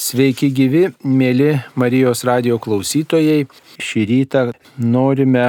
Sveiki 0.00 0.48
gyvi, 0.56 0.86
mėly 1.04 1.58
Marijos 1.76 2.22
radio 2.24 2.54
klausytojai. 2.62 3.42
Šį 3.84 4.04
rytą 4.08 4.44
norime 4.80 5.42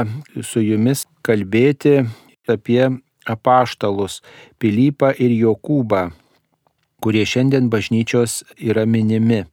su 0.43 0.59
jumis 0.59 1.05
kalbėti 1.23 2.01
apie 2.51 2.81
apaštalus 3.31 4.17
Pilypą 4.59 5.13
ir 5.23 5.31
Jokūbą, 5.37 6.01
kurie 6.99 7.23
šiandien 7.23 7.69
bažnyčios 7.71 8.41
yra 8.59 8.83
minimi. 8.83 9.45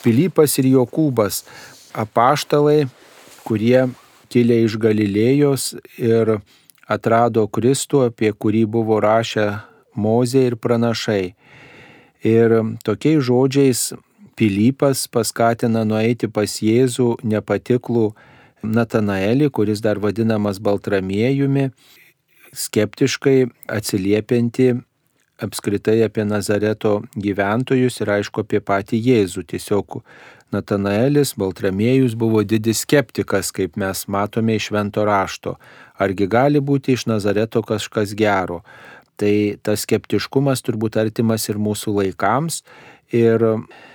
Pilypas 0.00 0.56
ir 0.62 0.70
Jokūbas- 0.72 1.42
apaštalai, 2.04 2.88
kurie 3.44 3.90
kilę 4.32 4.64
iš 4.64 4.78
Galilėjos 4.80 5.74
ir 5.98 6.40
atrado 6.88 7.44
Kristų, 7.46 8.06
apie 8.08 8.32
kurį 8.32 8.64
buvo 8.64 9.02
rašę 9.04 9.60
Mozė 9.98 10.46
ir 10.46 10.56
pranašai. 10.56 11.34
Ir 12.26 12.54
tokiais 12.84 13.22
žodžiais 13.24 13.92
Pilypas 14.38 15.08
paskatina 15.10 15.82
nueiti 15.82 16.28
pas 16.30 16.52
Jėzų 16.62 17.16
nepatiklų 17.26 18.12
Natanaelį, 18.62 19.48
kuris 19.50 19.82
dar 19.82 19.98
vadinamas 19.98 20.60
Baltramiejumi, 20.62 21.72
skeptiškai 22.54 23.48
atsiliepianti 23.66 24.76
apskritai 25.42 26.02
apie 26.06 26.24
Nazareto 26.26 27.00
gyventojus 27.14 28.00
ir 28.02 28.12
aišku 28.18 28.42
apie 28.42 28.60
patį 28.62 28.98
Jėzų. 29.08 29.44
Tiesiog 29.54 30.00
Natanaelis, 30.54 31.34
Baltramiejus 31.38 32.14
buvo 32.18 32.42
didis 32.42 32.82
skeptikas, 32.86 33.50
kaip 33.54 33.76
mes 33.78 34.06
matome 34.08 34.56
iš 34.58 34.70
švento 34.70 35.04
rašto. 35.06 35.58
Argi 35.98 36.26
gali 36.30 36.62
būti 36.62 36.94
iš 36.94 37.06
Nazareto 37.10 37.62
kažkas 37.62 38.14
gero? 38.18 38.62
Tai 39.18 39.34
tas 39.66 39.82
skeptiškumas 39.82 40.62
turbūt 40.62 40.98
artimas 41.00 41.48
ir 41.50 41.58
mūsų 41.58 41.96
laikams 41.96 42.62
ir 43.14 43.42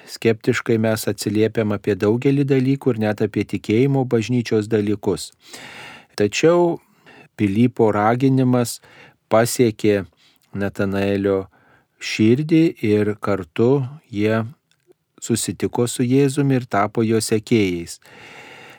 skeptiškai 0.09 0.79
mes 0.81 1.07
atsiliepiam 1.07 1.71
apie 1.75 1.95
daugelį 1.95 2.43
dalykų 2.49 2.95
ir 2.95 2.99
net 3.05 3.21
apie 3.23 3.45
tikėjimo 3.47 4.03
bažnyčios 4.09 4.67
dalykus. 4.71 5.31
Tačiau 6.19 6.79
Pilypo 7.33 7.87
raginimas 7.89 8.77
pasiekė 9.31 10.03
Natanaelio 10.53 11.47
širdį 11.97 12.63
ir 12.85 13.15
kartu 13.23 13.81
jie 14.13 14.43
susitiko 15.23 15.87
su 15.87 16.05
Jėzumi 16.05 16.59
ir 16.59 16.67
tapo 16.69 17.01
jo 17.07 17.21
sekėjais. 17.23 17.97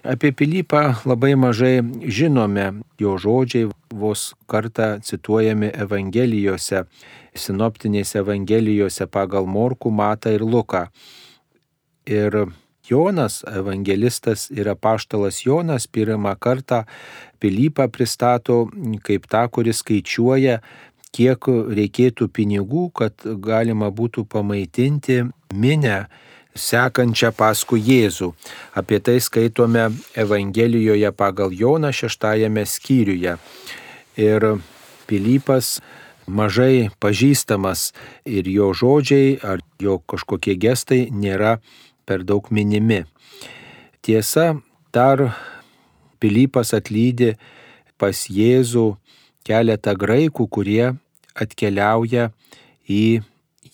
Apie 0.05 0.34
Pilypą 0.36 0.80
labai 1.08 1.33
mažai 1.33 1.78
žinome, 2.12 2.66
jo 3.00 3.14
žodžiai 3.16 3.70
vos 3.88 4.34
kartą 4.44 4.98
cituojami 5.00 5.70
Evangelijose, 5.80 6.83
sinoptinėse 7.33 8.19
Evangelijose 8.20 9.06
pagal 9.08 9.48
Morku, 9.48 9.88
Matą 9.88 10.34
ir 10.36 10.44
Luką. 10.44 10.82
Ir 12.05 12.36
Jonas, 12.84 13.38
evangelistas 13.48 14.50
ir 14.52 14.69
apaštalas 14.69 15.41
Jonas 15.47 15.88
pirmą 15.88 16.34
kartą 16.36 16.82
Pilypą 17.41 17.88
pristato 17.88 18.66
kaip 19.08 19.25
tą, 19.25 19.47
kuris 19.48 19.80
skaičiuoja, 19.80 20.58
kiek 21.16 21.48
reikėtų 21.80 22.28
pinigų, 22.28 22.91
kad 22.92 23.25
galima 23.41 23.88
būtų 23.88 24.28
pamaitinti 24.28 25.22
minę 25.48 25.98
sekančią 26.55 27.33
paskui 27.34 27.83
Jėzų. 27.83 28.30
Apie 28.78 29.00
tai 29.02 29.19
skaitome 29.20 29.91
Evangelijoje 30.14 31.10
pagal 31.12 31.52
Joną 31.52 31.91
šeštajame 31.92 32.64
skyriuje. 32.66 33.36
Ir 34.16 34.47
Pilypas 35.05 35.80
mažai 36.27 36.91
pažįstamas 37.02 37.92
ir 38.25 38.48
jo 38.48 38.70
žodžiai 38.72 39.36
ar 39.42 39.60
jo 39.82 39.98
kažkokie 39.98 40.56
gestai 40.56 41.08
nėra 41.10 41.58
per 42.06 42.25
daug 42.25 42.48
minimi. 42.50 43.05
Tiesa, 44.00 44.55
dar 44.92 45.34
Pilypas 46.20 46.72
atlydi 46.77 47.34
pas 48.00 48.16
Jėzų 48.30 48.94
keletą 49.44 49.93
graikų, 49.98 50.48
kurie 50.48 50.94
atkeliauja 51.34 52.31
į 52.88 53.20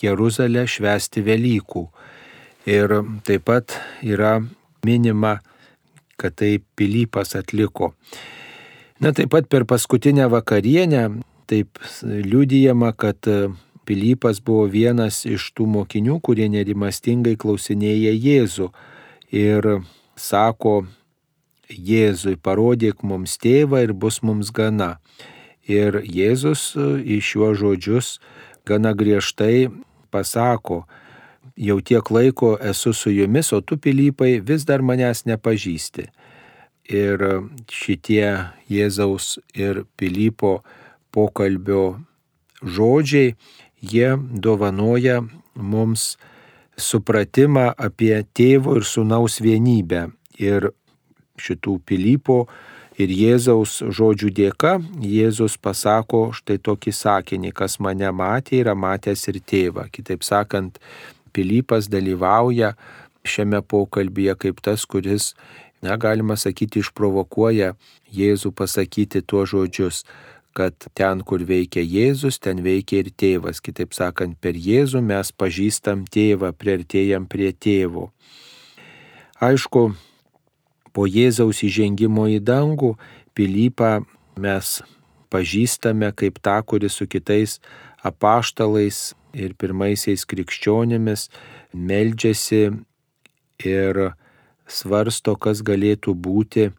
Jeruzalę 0.01 0.65
švesti 0.67 1.23
Velykų. 1.23 1.85
Ir 2.69 2.93
taip 3.25 3.47
pat 3.49 3.79
yra 4.05 4.41
minima, 4.85 5.39
kad 6.21 6.37
tai 6.37 6.59
Pilypas 6.77 7.33
atliko. 7.39 7.95
Na 9.01 9.15
taip 9.17 9.33
pat 9.33 9.49
per 9.49 9.65
paskutinę 9.65 10.29
vakarienę 10.29 11.07
taip 11.49 11.81
liūdijama, 12.05 12.93
kad 12.93 13.25
Pilypas 13.89 14.43
buvo 14.45 14.67
vienas 14.71 15.25
iš 15.27 15.49
tų 15.57 15.67
mokinių, 15.73 16.21
kurie 16.21 16.51
nerimastingai 16.53 17.35
klausinėja 17.41 18.13
Jėzų 18.13 18.69
ir 19.33 19.67
sako 20.21 20.85
Jėzui, 21.71 22.37
parodyk 22.37 23.03
mums 23.07 23.39
tėvą 23.41 23.85
ir 23.87 23.95
bus 23.95 24.21
mums 24.23 24.53
gana. 24.55 24.99
Ir 25.65 26.03
Jėzus 26.05 26.75
į 26.77 27.21
šiuos 27.25 27.59
žodžius 27.63 28.09
gana 28.67 28.93
griežtai 28.95 29.71
pasako, 30.11 30.85
jau 31.61 31.79
tiek 31.85 32.11
laiko 32.11 32.55
esu 32.73 32.93
su 32.97 33.13
jumis, 33.13 33.53
o 33.53 33.61
tu, 33.61 33.77
Pilypai, 33.77 34.39
vis 34.41 34.65
dar 34.69 34.83
manęs 34.83 35.27
nepažįsti. 35.29 36.09
Ir 36.91 37.23
šitie 37.71 38.27
Jėzaus 38.71 39.37
ir 39.55 39.85
Pilypo 40.01 40.61
pokalbio 41.15 42.01
žodžiai, 42.65 43.37
jie 43.81 44.17
dovanoja 44.17 45.21
mums 45.55 46.17
supratimą 46.81 47.71
apie 47.77 48.17
tėvo 48.35 48.79
ir 48.81 48.89
sunaus 48.89 49.39
vienybę. 49.45 50.09
Ir 50.41 50.71
šitų 51.41 51.79
Pilypo 51.87 52.43
ir 53.01 53.13
Jėzaus 53.13 53.79
žodžių 53.85 54.33
dėka 54.37 54.75
Jėzus 55.05 55.57
pasako 55.61 56.31
štai 56.37 56.59
tokį 56.59 56.93
sakinį, 56.97 57.53
kas 57.57 57.79
mane 57.81 58.11
matė, 58.13 58.61
yra 58.65 58.75
matęs 58.77 59.27
ir 59.31 59.41
tėvą. 59.41 59.87
Kitaip 59.93 60.25
sakant, 60.27 60.81
Pilypas 61.33 61.89
dalyvauja 61.93 62.75
šiame 63.27 63.61
pokalbėje 63.63 64.37
kaip 64.47 64.61
tas, 64.65 64.87
kuris, 64.89 65.35
na, 65.85 65.97
galima 66.01 66.37
sakyti, 66.41 66.83
išprovokuoja 66.85 67.75
Jėzų 68.11 68.53
pasakyti 68.57 69.23
tuos 69.23 69.53
žodžius, 69.53 70.05
kad 70.57 70.75
ten, 70.99 71.23
kur 71.23 71.45
veikia 71.47 71.83
Jėzus, 71.85 72.41
ten 72.43 72.63
veikia 72.65 73.05
ir 73.05 73.11
tėvas. 73.15 73.63
Kitaip 73.63 73.95
sakant, 73.95 74.37
per 74.43 74.59
Jėzų 74.59 75.03
mes 75.05 75.31
pažįstam 75.31 76.05
tėvą, 76.11 76.51
priartėjam 76.59 77.29
prie 77.31 77.53
tėvo. 77.55 78.11
Aišku, 79.41 79.93
po 80.93 81.07
Jėzaus 81.07 81.63
įžengimo 81.65 82.27
į 82.35 82.41
dangų 82.45 82.97
Pilypą 83.39 84.01
mes 84.43 84.81
pažįstame 85.31 86.11
kaip 86.19 86.41
tą, 86.43 86.59
kuris 86.67 86.99
su 86.99 87.07
kitais 87.07 87.61
apaštalais 88.03 89.13
ir 89.35 89.55
pirmaisiais 89.59 90.27
krikščionimis 90.29 91.29
meldžiasi 91.75 92.63
ir 93.67 94.03
svarsto, 94.71 95.37
kas 95.37 95.63
galėtų 95.67 96.15
būti 96.15 96.71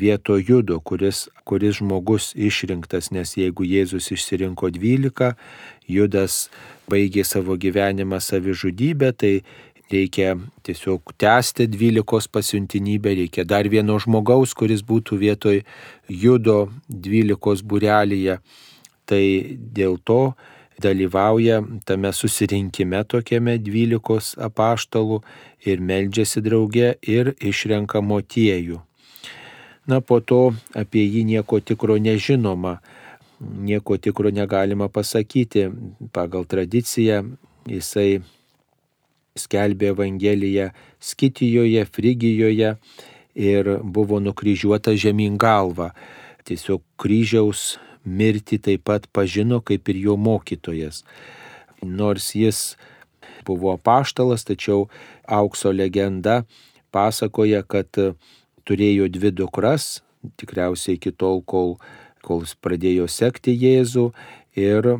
vieto 0.00 0.36
judo, 0.36 0.80
kuris, 0.80 1.26
kuris 1.48 1.78
žmogus 1.80 2.32
išrinktas, 2.36 3.10
nes 3.12 3.32
jeigu 3.36 3.64
Jėzus 3.64 4.10
išsirinko 4.12 4.70
dvylika, 4.74 5.34
judas 5.88 6.46
baigė 6.90 7.24
savo 7.24 7.56
gyvenimą 7.56 8.20
savižudybę, 8.20 9.12
tai 9.16 9.32
reikia 9.92 10.34
tiesiog 10.66 11.14
tęsti 11.16 11.68
dvylikos 11.72 12.28
pasiuntinybę, 12.28 13.14
reikia 13.22 13.46
dar 13.48 13.68
vieno 13.72 13.98
žmogaus, 14.02 14.52
kuris 14.54 14.82
būtų 14.84 15.20
vietoj 15.22 15.62
judo 16.08 16.66
dvylikos 16.88 17.62
burelėje. 17.62 18.40
Tai 19.06 19.24
dėl 19.56 20.00
to 20.02 20.34
dalyvauja 20.82 21.62
tame 21.84 22.12
susirinkime 22.12 23.02
tokiame 23.08 23.56
dvylikos 23.62 24.34
apaštalų 24.42 25.22
ir 25.66 25.80
meldžiasi 25.80 26.42
drauge 26.44 26.94
ir 27.02 27.32
išrenka 27.40 28.02
motiejų. 28.04 28.80
Na, 29.86 30.00
po 30.02 30.18
to 30.20 30.50
apie 30.74 31.04
jį 31.06 31.22
nieko 31.28 31.60
tikro 31.62 31.96
nežinoma, 32.02 32.80
nieko 33.40 33.96
tikro 34.02 34.32
negalima 34.34 34.88
pasakyti. 34.90 35.68
Pagal 36.12 36.46
tradiciją 36.50 37.22
jisai 37.70 38.22
skelbė 39.38 39.92
Evangeliją 39.94 40.70
Skitijoje, 40.98 41.84
Frigijoje 41.86 42.74
ir 43.36 43.72
buvo 43.82 44.18
nukryžiuota 44.20 44.96
žemyn 44.96 45.36
galva. 45.38 45.92
Tiesiog 46.46 46.82
kryžiaus 46.98 47.76
mirtį 48.06 48.60
taip 48.62 48.86
pat 48.86 49.08
pažino 49.12 49.60
kaip 49.60 49.88
ir 49.92 50.00
jo 50.06 50.16
mokytojas. 50.16 51.02
Nors 51.82 52.32
jis 52.34 52.76
buvo 53.46 53.76
paštalas, 53.76 54.46
tačiau 54.46 54.86
aukso 55.26 55.72
legenda 55.74 56.44
pasakoja, 56.94 57.62
kad 57.62 57.90
turėjo 58.66 59.10
dvi 59.12 59.30
dukras, 59.34 60.00
tikriausiai 60.40 60.96
iki 60.96 61.12
tol, 61.12 61.42
kol, 61.42 61.76
kol 62.24 62.42
pradėjo 62.62 63.06
sekti 63.10 63.54
Jėzų 63.54 64.08
ir 64.58 64.96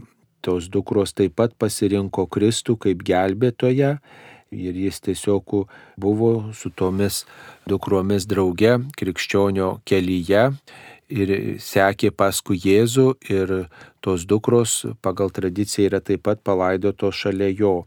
tos 0.47 0.69
dukros 0.70 1.14
taip 1.17 1.35
pat 1.41 1.56
pasirinko 1.59 2.29
Kristų 2.31 2.76
kaip 2.79 3.02
gelbėtoją 3.06 3.97
ir 4.55 4.79
jis 4.79 5.00
tiesiog 5.02 5.67
buvo 5.99 6.52
su 6.55 6.70
tomis 6.70 7.25
dukromis 7.67 8.29
drauge 8.31 8.76
krikščionio 8.99 9.81
kelyje 9.88 10.50
ir 11.08 11.58
sekė 11.62 12.11
paskui 12.11 12.58
Jėzų 12.58 13.06
ir 13.31 13.53
tos 14.03 14.26
dukros 14.26 14.85
pagal 15.03 15.31
tradiciją 15.31 15.91
yra 15.91 16.00
taip 16.00 16.25
pat 16.26 16.43
palaidotos 16.43 17.14
šalia 17.14 17.50
jo. 17.55 17.87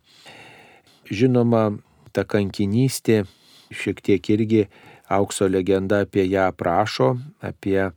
Žinoma, 1.09 1.79
ta 2.13 2.23
kankinystė 2.23 3.25
šiek 3.71 4.01
tiek 4.01 4.29
irgi 4.29 4.67
aukso 5.09 5.47
legenda 5.49 6.03
apie 6.05 6.25
ją 6.29 6.49
aprašo, 6.49 7.17
apie 7.41 7.91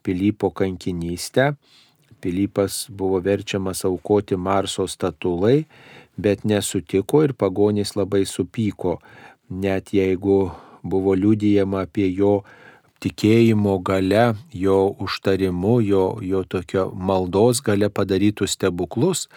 Pilypo 0.00 0.50
kankinystę. 0.50 1.54
Pilypas 2.20 2.86
buvo 2.88 3.20
verčiamas 3.20 3.84
aukoti 3.84 4.36
Marso 4.36 4.86
statulai, 4.88 5.66
bet 6.16 6.44
nesutiko 6.44 7.22
ir 7.24 7.34
pagonys 7.36 7.94
labai 7.96 8.26
supyko, 8.28 8.98
net 9.48 9.92
jeigu 9.92 10.50
buvo 10.82 11.16
liūdėjama 11.16 11.84
apie 11.84 12.08
jo 12.12 12.42
tikėjimo 13.00 13.78
gale, 13.84 14.34
jo 14.52 14.80
užtarimu, 15.00 15.78
jo, 15.84 16.04
jo 16.22 16.42
tokio 16.44 16.90
maldos 16.94 17.62
gale 17.64 17.88
padarytus 17.88 18.58
stebuklus, 18.58 19.28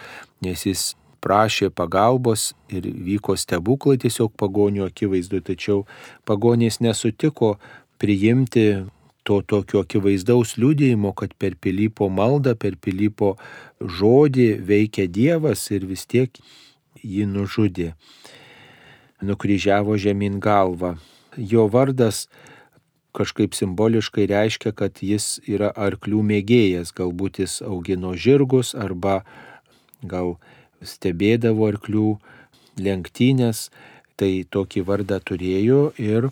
nes 0.43 0.65
jis 0.67 0.91
prašė 1.23 1.69
pagalbos 1.71 2.51
ir 2.67 2.89
vyko 3.07 3.37
stebuklai 3.39 3.95
tiesiog 4.01 4.33
pagonių 4.39 4.89
akivaizdu, 4.89 5.39
tačiau 5.47 5.85
pagonys 6.27 6.81
nesutiko 6.83 7.55
priimti 8.01 8.83
to 9.23 9.39
tokio 9.47 9.83
akivaizdaus 9.85 10.57
liūdėjimo, 10.59 11.13
kad 11.15 11.31
per 11.39 11.55
Pilypo 11.55 12.09
maldą, 12.11 12.57
per 12.59 12.75
Pilypo 12.75 13.37
žodį 13.79 14.49
veikia 14.67 15.07
Dievas 15.07 15.69
ir 15.71 15.87
vis 15.87 16.03
tiek 16.03 16.31
jį 16.99 17.27
nužudė. 17.31 17.93
Nukryžiavo 19.23 19.95
žemyn 19.95 20.41
galvą. 20.43 20.97
Jo 21.37 21.69
vardas 21.71 22.25
kažkaip 23.13 23.55
simboliškai 23.55 24.25
reiškia, 24.29 24.73
kad 24.75 25.01
jis 25.01 25.39
yra 25.49 25.71
arklių 25.71 26.21
mėgėjas, 26.31 26.93
galbūt 26.97 27.39
jis 27.43 27.61
augino 27.65 28.13
žirgus 28.17 28.73
arba 28.75 29.21
gal 30.01 30.37
stebėdavo 30.83 31.69
arklių 31.71 32.07
lenktynės, 32.83 33.69
tai 34.17 34.43
tokį 34.49 34.83
vardą 34.87 35.19
turėjo 35.23 35.93
ir 36.01 36.29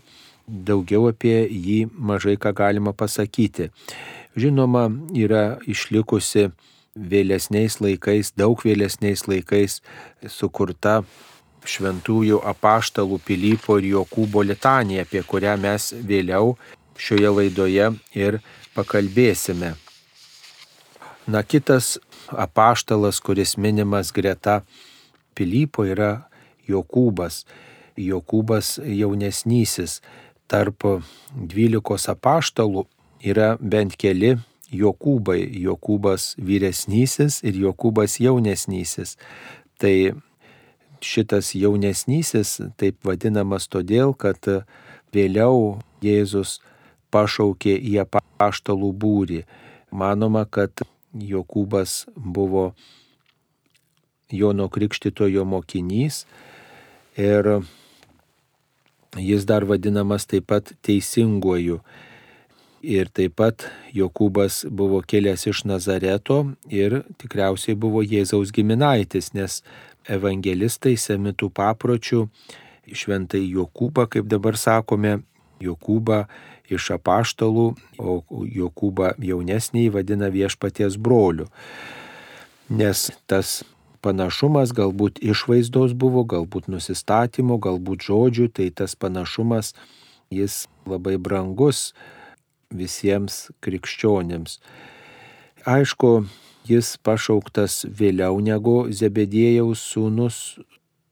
daugiau 0.48 1.08
apie 1.12 1.46
jį 1.48 1.86
mažai 1.96 2.36
ką 2.42 2.54
galima 2.58 2.94
pasakyti. 2.98 3.70
Žinoma, 4.36 4.88
yra 5.16 5.60
išlikusi 5.68 6.50
vėlesniais 6.96 7.80
laikais, 7.84 8.34
daug 8.36 8.60
vėlesniais 8.66 9.28
laikais 9.28 9.80
sukurta 10.28 11.02
šventųjų 11.68 12.42
apaštalų 12.52 13.20
Pilypo 13.26 13.78
ir 13.80 13.92
Jokūbo 13.96 14.44
litanija, 14.46 15.06
apie 15.06 15.22
kurią 15.24 15.58
mes 15.62 15.92
vėliau 15.94 16.56
šioje 16.98 17.32
laidoje 17.38 17.92
ir 18.18 18.40
pakalbėsime. 18.76 19.76
Na 21.28 21.44
kitas 21.44 22.00
apaštalas, 22.32 23.22
kuris 23.22 23.58
minimas 23.58 24.12
greta 24.12 24.62
Pilypo, 25.38 25.86
yra 25.86 26.28
Jokūbas. 26.68 27.46
Jokūbas 27.98 28.80
jaunesnysis. 28.82 30.00
Tarp 30.52 30.84
dvylikos 31.32 32.10
apaštalų 32.12 32.86
yra 33.24 33.54
bent 33.62 33.96
keli 34.00 34.38
Jokūbai. 34.72 35.40
Jokūbas 35.62 36.34
vyresnysis 36.42 37.42
ir 37.44 37.60
Jokūbas 37.68 38.18
jaunesnysis. 38.24 39.18
Tai 39.80 39.96
šitas 41.06 41.54
jaunesnysis 41.56 42.60
taip 42.78 43.00
vadinamas 43.08 43.68
todėl, 43.72 44.14
kad 44.14 44.40
vėliau 45.14 45.80
Jėzus 46.02 46.60
pašaukė 47.12 47.76
į 47.76 48.00
apaštalų 48.06 48.92
būrį. 49.04 49.44
Manoma, 49.92 50.46
kad 50.46 50.84
Jokūbas 51.12 52.06
buvo 52.16 52.72
Jono 54.32 54.70
Krikštitojo 54.72 55.44
mokinys 55.46 56.24
ir 57.20 57.50
jis 59.20 59.44
dar 59.46 59.68
vadinamas 59.68 60.26
taip 60.26 60.48
pat 60.48 60.72
teisinguoju. 60.88 61.82
Ir 62.82 63.12
taip 63.14 63.36
pat 63.38 63.68
Jokūbas 63.94 64.64
buvo 64.72 65.04
kilęs 65.06 65.44
iš 65.52 65.66
Nazareto 65.70 66.40
ir 66.72 67.04
tikriausiai 67.22 67.76
buvo 67.78 68.02
Jėzaus 68.02 68.50
giminaitis, 68.56 69.34
nes 69.38 69.60
evangelistai 70.10 70.96
semitų 70.98 71.52
papročių 71.54 72.26
šventai 72.92 73.44
Jokūbą, 73.46 74.08
kaip 74.12 74.30
dabar 74.32 74.58
sakome, 74.58 75.20
Jokūbą 75.62 76.26
iš 76.72 76.92
apaštalų, 76.98 77.68
o 78.00 78.22
Jokūbą 78.32 79.14
jaunesnį 79.22 79.90
vadina 79.94 80.32
viešpaties 80.34 80.98
broliu. 80.98 81.48
Nes 82.72 83.10
tas 83.28 83.62
panašumas 84.02 84.74
galbūt 84.74 85.20
išvaizdos 85.22 85.94
buvo, 85.94 86.24
galbūt 86.26 86.72
nusistatymo, 86.72 87.60
galbūt 87.62 88.08
žodžių, 88.08 88.48
tai 88.56 88.70
tas 88.74 88.96
panašumas 88.96 89.76
jis 90.32 90.66
labai 90.88 91.18
brangus 91.22 91.92
visiems 92.72 93.50
krikščionėms. 93.62 94.58
Aišku, 95.68 96.24
jis 96.68 96.98
pašauktas 97.04 97.86
vėliau 97.86 98.40
negu 98.44 98.86
Zebedėjaus 98.94 99.82
sūnus 99.94 100.60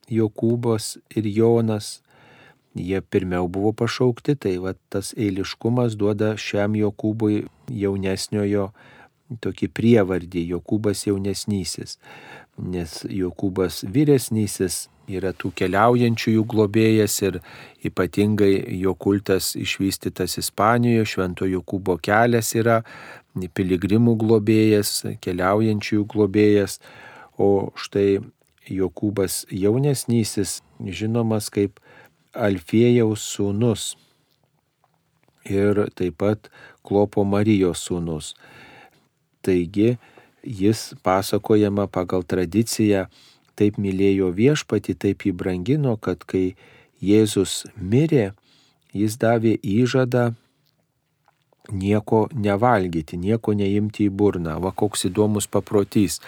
Jokūbas 0.09 0.97
ir 1.13 1.27
Jonas, 1.29 1.99
jie 2.73 3.01
pirmiau 3.01 3.49
buvo 3.49 3.73
pašaukti, 3.73 4.35
tai 4.35 4.57
va 4.61 4.73
tas 4.89 5.13
eiliškumas 5.17 5.97
duoda 5.97 6.35
šiam 6.37 6.77
Jokūbui 6.77 7.43
jaunesniojo 7.69 8.69
tokį 9.41 9.69
prievardį, 9.77 10.45
Jokūbas 10.55 11.05
jaunesnysis, 11.05 11.99
nes 12.57 13.03
Jokūbas 13.05 13.83
vyresnysis 13.85 14.87
yra 15.09 15.31
tų 15.33 15.51
keliaujančiųjų 15.57 16.43
globėjas 16.49 17.15
ir 17.25 17.39
ypatingai 17.85 18.51
jo 18.81 18.93
kultas 18.97 19.55
išvystytas 19.57 20.37
Ispanijoje, 20.41 21.07
Švento 21.13 21.49
Jokūbo 21.49 21.97
kelias 22.01 22.53
yra 22.57 22.81
piligrimų 23.35 24.15
globėjas, 24.19 25.05
keliaujančiųjų 25.21 26.05
globėjas, 26.09 26.79
o 27.37 27.71
štai 27.75 28.19
Jokūbas 28.69 29.47
jaunesnysis 29.49 30.59
žinomas 30.85 31.49
kaip 31.49 31.79
Alfėjaus 32.37 33.23
sūnus 33.25 33.95
ir 35.49 35.87
taip 35.97 36.19
pat 36.21 36.51
Klopo 36.85 37.23
Marijos 37.25 37.81
sūnus. 37.87 38.35
Taigi 39.41 39.97
jis 40.43 40.93
pasakojama 41.03 41.87
pagal 41.87 42.23
tradiciją 42.23 43.07
taip 43.59 43.79
mylėjo 43.81 44.29
viešpati, 44.35 44.95
taip 44.95 45.25
jį 45.25 45.33
brangino, 45.35 45.97
kad 45.97 46.23
kai 46.23 46.53
Jėzus 47.03 47.65
mirė, 47.75 48.33
jis 48.93 49.15
davė 49.19 49.55
įžadą 49.63 50.33
nieko 51.71 52.27
nevalgyti, 52.33 53.17
nieko 53.17 53.53
neimti 53.53 54.09
į 54.09 54.13
burną. 54.13 54.59
Va 54.63 54.71
koks 54.75 55.07
įdomus 55.09 55.47
paprotys. 55.47 56.19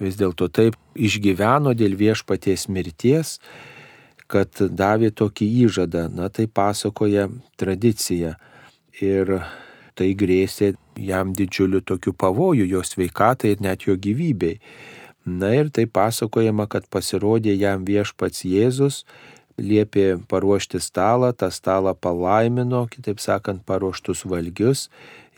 Vis 0.00 0.18
dėlto 0.18 0.48
taip 0.48 0.76
išgyveno 0.94 1.74
dėl 1.76 1.96
viešpaties 1.98 2.68
mirties 2.72 3.38
kad 4.26 4.58
davė 4.58 5.12
tokį 5.14 5.46
įžadą, 5.66 6.06
na 6.10 6.28
tai 6.28 6.46
pasakoja 6.50 7.28
tradicija. 7.58 8.34
Ir 8.98 9.38
tai 9.96 10.12
grėsė 10.16 10.74
jam 11.00 11.32
didžiuliu 11.36 11.82
tokiu 11.84 12.12
pavoju 12.16 12.66
jo 12.68 12.82
sveikatai 12.84 13.54
ir 13.54 13.64
net 13.64 13.86
jo 13.86 13.96
gyvybei. 13.96 14.58
Na 15.26 15.50
ir 15.58 15.70
tai 15.74 15.86
pasakojama, 15.90 16.68
kad 16.70 16.86
pasirodė 16.90 17.56
jam 17.58 17.84
viešpats 17.86 18.44
Jėzus, 18.46 19.02
liepė 19.58 20.20
paruošti 20.28 20.80
stalą, 20.82 21.32
tą 21.32 21.50
stalą 21.52 21.94
palaimino, 21.94 22.86
kitaip 22.92 23.20
sakant, 23.22 23.64
paruoštus 23.66 24.24
valgius 24.28 24.88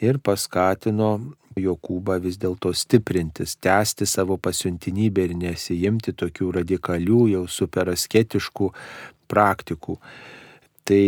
ir 0.03 0.19
paskatino 0.19 1.19
Jokūbą 1.59 2.21
vis 2.23 2.37
dėlto 2.39 2.71
stiprintis, 2.71 3.57
tęsti 3.59 4.07
savo 4.07 4.37
pasiuntinybę 4.39 5.25
ir 5.27 5.35
nesijimti 5.35 6.15
tokių 6.15 6.53
radikalių, 6.61 7.23
jau 7.33 7.45
superasketiškų 7.51 8.69
praktikų. 9.27 9.99
Tai 10.87 11.03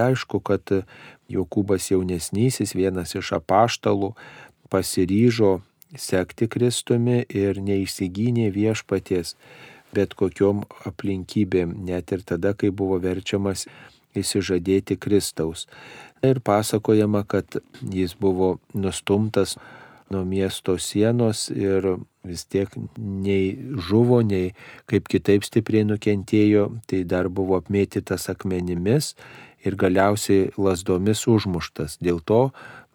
aišku, 0.00 0.40
kad 0.40 0.72
Jokūbas 1.28 1.90
jaunesnysis, 1.90 2.72
vienas 2.78 3.12
iš 3.18 3.34
apaštalų, 3.36 4.14
pasiryžo 4.72 5.58
sekti 5.98 6.48
Kristumi 6.50 7.24
ir 7.28 7.60
neįsigynė 7.62 8.48
viešpaties 8.54 9.34
bet 9.94 10.14
kokiom 10.18 10.64
aplinkybėm, 10.88 11.76
net 11.86 12.12
ir 12.12 12.24
tada, 12.26 12.54
kai 12.54 12.70
buvo 12.70 12.98
verčiamas 13.02 13.66
įsižadėti 14.16 14.96
Kristaus 14.96 15.66
ir 16.24 16.40
pasakojama, 16.40 17.24
kad 17.28 17.58
jis 17.82 18.16
buvo 18.18 18.56
nustumtas 18.74 19.56
nuo 20.10 20.24
miesto 20.24 20.78
sienos 20.78 21.48
ir 21.50 21.96
vis 22.26 22.44
tiek 22.46 22.70
nei 22.98 23.56
žuvo, 23.88 24.20
nei 24.22 24.54
kaip 24.90 25.10
kitaip 25.10 25.44
stipriai 25.46 25.86
nukentėjo, 25.86 26.68
tai 26.86 27.02
dar 27.04 27.28
buvo 27.28 27.58
apmėtytas 27.58 28.28
akmenimis 28.30 29.14
ir 29.66 29.78
galiausiai 29.78 30.52
lasdomis 30.58 31.26
užmuštas. 31.30 31.98
Dėl 32.02 32.22
to 32.22 32.50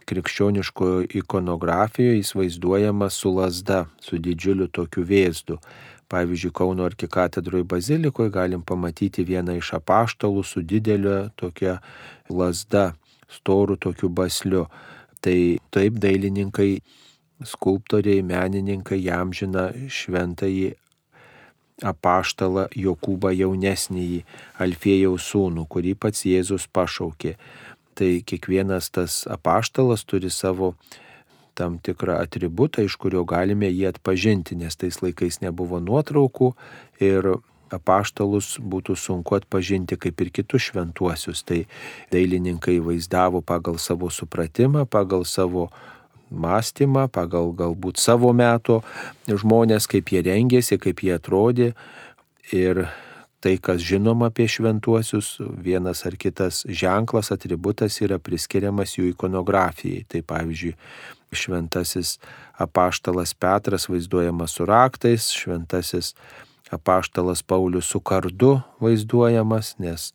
krikščioniškojo 0.07 1.05
ikonografijoje 1.21 2.19
jis 2.19 2.33
vaizduojamas 2.36 3.19
su 3.19 3.31
lasda, 3.36 3.86
su 4.03 4.19
didžiuliu 4.19 4.67
tokiu 4.71 5.03
vėzdu. 5.07 5.60
Pavyzdžiui, 6.11 6.51
Kauno 6.51 6.83
arkikatedroje 6.89 7.63
bazilikoje 7.63 8.33
galim 8.35 8.65
pamatyti 8.67 9.23
vieną 9.27 9.55
iš 9.59 9.73
apaštalų 9.79 10.43
su 10.43 10.63
didelio 10.67 11.29
tokia 11.39 11.77
lasda, 12.29 12.91
storų 13.31 13.79
tokiu 13.85 14.09
basliu. 14.11 14.65
Tai 15.21 15.37
taip 15.71 15.99
dailininkai, 16.03 16.81
skulptoriai, 17.45 18.25
menininkai 18.25 18.99
jam 19.05 19.31
žina 19.37 19.69
šventąjį 19.71 20.71
apaštalą 21.81 22.67
Jokūbą 22.77 23.31
jaunesnįjį, 23.33 24.21
Alfėjaus 24.61 25.29
sūnų, 25.31 25.65
kurį 25.71 25.95
pats 25.97 26.25
Jėzus 26.27 26.67
pašaukė. 26.73 27.35
Tai 27.97 28.11
kiekvienas 28.25 28.89
tas 28.93 29.21
apaštalas 29.29 30.05
turi 30.07 30.29
savo 30.31 30.75
tam 31.58 31.77
tikrą 31.84 32.20
atributą, 32.24 32.86
iš 32.86 32.98
kurio 33.01 33.24
galime 33.27 33.70
jį 33.70 33.89
atpažinti, 33.91 34.58
nes 34.60 34.77
tais 34.79 35.01
laikais 35.03 35.41
nebuvo 35.43 35.81
nuotraukų 35.84 36.53
ir 37.03 37.34
apaštalus 37.72 38.58
būtų 38.60 38.96
sunku 39.00 39.38
atpažinti 39.38 39.98
kaip 40.00 40.22
ir 40.22 40.31
kitus 40.36 40.70
šventuosius. 40.70 41.43
Tai 41.48 41.63
dailininkai 42.12 42.79
vaizdavo 42.84 43.41
pagal 43.41 43.79
savo 43.79 44.12
supratimą, 44.12 44.86
pagal 44.86 45.25
savo 45.25 45.70
mąstymą, 46.31 47.08
pagal 47.12 47.51
galbūt 47.55 48.00
savo 48.00 48.31
meto 48.34 48.81
žmonės, 49.27 49.88
kaip 49.91 50.12
jie 50.12 50.24
rengėsi, 50.27 50.79
kaip 50.79 51.03
jie 51.03 51.15
atrodė. 51.17 51.72
Ir 52.51 52.86
tai, 53.41 53.55
kas 53.58 53.81
žinoma 53.84 54.29
apie 54.29 54.48
šventuosius, 54.51 55.38
vienas 55.39 56.05
ar 56.05 56.15
kitas 56.20 56.63
ženklas, 56.67 57.31
atributas 57.34 57.98
yra 58.03 58.20
priskiriamas 58.22 58.98
jų 58.98 59.12
ikonografijai. 59.15 60.05
Tai 60.08 60.24
pavyzdžiui, 60.27 60.75
šventasis 61.31 62.19
apaštalas 62.57 63.33
Petras 63.33 63.89
vaizduojamas 63.89 64.51
su 64.51 64.65
raktais, 64.65 65.29
šventasis 65.31 66.15
apaštalas 66.71 67.43
Paulius 67.43 67.85
su 67.85 68.00
kardu 68.00 68.59
vaizduojamas, 68.79 69.75
nes 69.79 70.13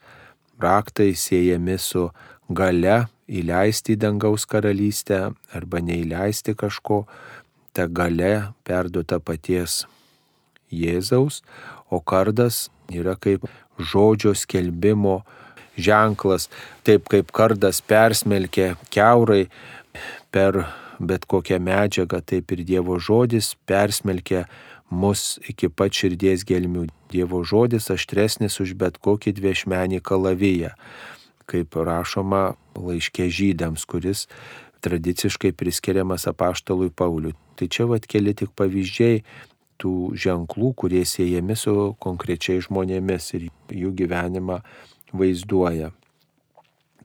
raktai 0.60 1.14
siejami 1.14 1.78
su 1.78 2.08
gale 2.48 3.06
įleisti 3.26 3.96
į 3.96 4.00
dangaus 4.04 4.46
karalystę 4.46 5.32
arba 5.56 5.80
neįleisti 5.82 6.54
kažko, 6.54 7.04
ta 7.72 7.86
gale 7.86 8.52
perduota 8.64 9.18
paties 9.20 9.84
Jėzaus, 10.72 11.42
o 11.90 12.00
kardas 12.00 12.68
yra 12.90 13.16
kaip 13.20 13.44
žodžio 13.78 14.32
skelbimo 14.34 15.20
ženklas, 15.76 16.48
taip 16.86 17.08
kaip 17.12 17.30
kardas 17.36 17.82
persmelkia 17.84 18.74
keurai 18.90 19.46
per 20.32 20.64
bet 21.00 21.26
kokią 21.28 21.58
medžiagą, 21.62 22.22
taip 22.24 22.52
ir 22.52 22.64
Dievo 22.66 22.98
žodis 23.02 23.54
persmelkia 23.68 24.46
mus 24.90 25.38
iki 25.48 25.68
pat 25.68 25.94
širdies 25.94 26.46
gelmių. 26.46 26.86
Dievo 27.12 27.42
žodis 27.46 27.90
aštresnis 27.94 28.60
už 28.62 28.74
bet 28.78 28.98
kokį 29.02 29.34
dviešmenį 29.36 30.00
kalaviją, 30.02 30.72
kaip 31.46 31.76
rašoma 31.76 32.56
laiškė 32.74 33.28
žydams, 33.30 33.86
kuris 33.86 34.26
tradiciškai 34.86 35.52
priskiriamas 35.56 36.26
apaštalui 36.30 36.90
Pauliui. 36.90 37.34
Tai 37.56 37.68
čia 37.72 37.86
vad 37.88 38.06
keli 38.06 38.34
tik 38.36 38.52
pavyzdžiai 38.58 39.22
tų 39.80 39.92
ženklų, 40.16 40.72
kurie 40.76 41.04
siejami 41.08 41.56
su 41.58 41.94
konkrečiai 42.02 42.62
žmonėmis 42.64 43.32
ir 43.38 43.48
jų 43.72 43.92
gyvenimą 43.96 44.60
vaizduoja. 45.16 45.92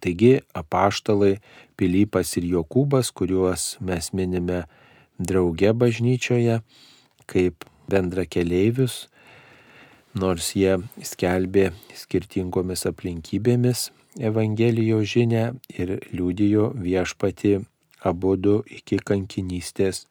Taigi 0.02 0.40
apaštalai 0.58 1.36
Pilypas 1.78 2.34
ir 2.40 2.48
Jokūbas, 2.50 3.12
kuriuos 3.14 3.76
mes 3.86 4.12
minime 4.18 4.64
drauge 5.22 5.72
bažnyčioje, 5.78 6.60
kaip 7.30 7.66
bendra 7.90 8.26
keleivius, 8.26 9.08
nors 10.18 10.52
jie 10.58 10.78
skelbė 11.06 11.70
skirtingomis 11.96 12.88
aplinkybėmis 12.90 13.90
Evangelijos 14.20 15.08
žinę 15.08 15.44
ir 15.72 15.94
liūdijo 16.12 16.74
viešpati 16.76 17.62
abudu 18.04 18.58
iki 18.68 18.98
kankinystės, 19.00 20.04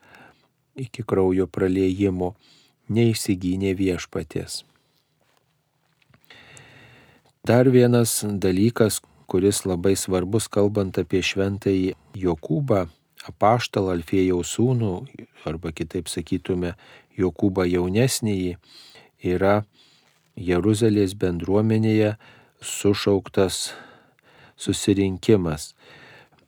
iki 0.73 1.05
kraujo 1.05 1.45
praleidimo, 1.51 2.33
neįsigynė 2.89 3.75
viešpatės. 3.77 4.63
Dar 7.45 7.69
vienas 7.69 8.21
dalykas, 8.25 9.03
kuris 9.31 9.63
labai 9.69 9.95
svarbus 9.95 10.49
kalbant 10.51 10.99
apie 10.99 11.23
šventąjį 11.23 11.95
Jokūbą, 12.19 12.87
apaštalą 13.31 13.95
Alfėjaus 13.99 14.57
sūnų, 14.57 14.95
arba 15.47 15.71
kitaip 15.77 16.11
sakytume, 16.11 16.75
Jokūbą 17.21 17.69
jaunesnįjį, 17.71 18.57
yra 19.31 19.61
Jeruzalės 20.41 21.15
bendruomenėje 21.21 22.15
sušauktas 22.65 23.71
susirinkimas. 24.61 25.75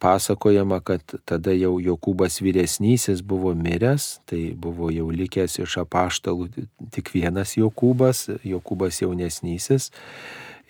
Pasakojama, 0.03 0.81
kad 0.83 1.15
tada 1.29 1.53
jau 1.55 1.77
Jokūbas 1.79 2.41
vyresnysis 2.43 3.21
buvo 3.23 3.53
miręs, 3.55 4.17
tai 4.27 4.51
buvo 4.59 4.91
jau 4.91 5.07
likęs 5.15 5.61
iš 5.63 5.77
apaštalų 5.85 6.49
tik 6.91 7.13
vienas 7.15 7.55
Jokūbas, 7.55 8.27
Jokūbas 8.43 8.99
jaunesnysis. 9.05 9.93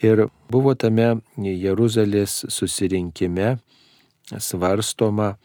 Ir 0.03 0.27
buvo 0.51 0.75
tame 0.75 1.21
Jeruzalės 1.39 2.43
susirinkime 2.51 3.57
svarstoma, 4.39 5.37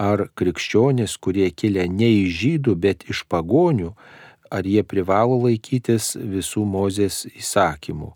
ar 0.00 0.28
krikščionys, 0.38 1.16
kurie 1.20 1.50
kilę 1.50 1.84
ne 1.90 2.08
iš 2.22 2.36
žydų, 2.40 2.74
bet 2.80 3.04
iš 3.10 3.24
pagonių, 3.28 3.92
ar 4.50 4.66
jie 4.66 4.82
privalo 4.86 5.36
laikytis 5.44 6.14
visų 6.16 6.64
mozės 6.64 7.26
įsakymų. 7.28 8.12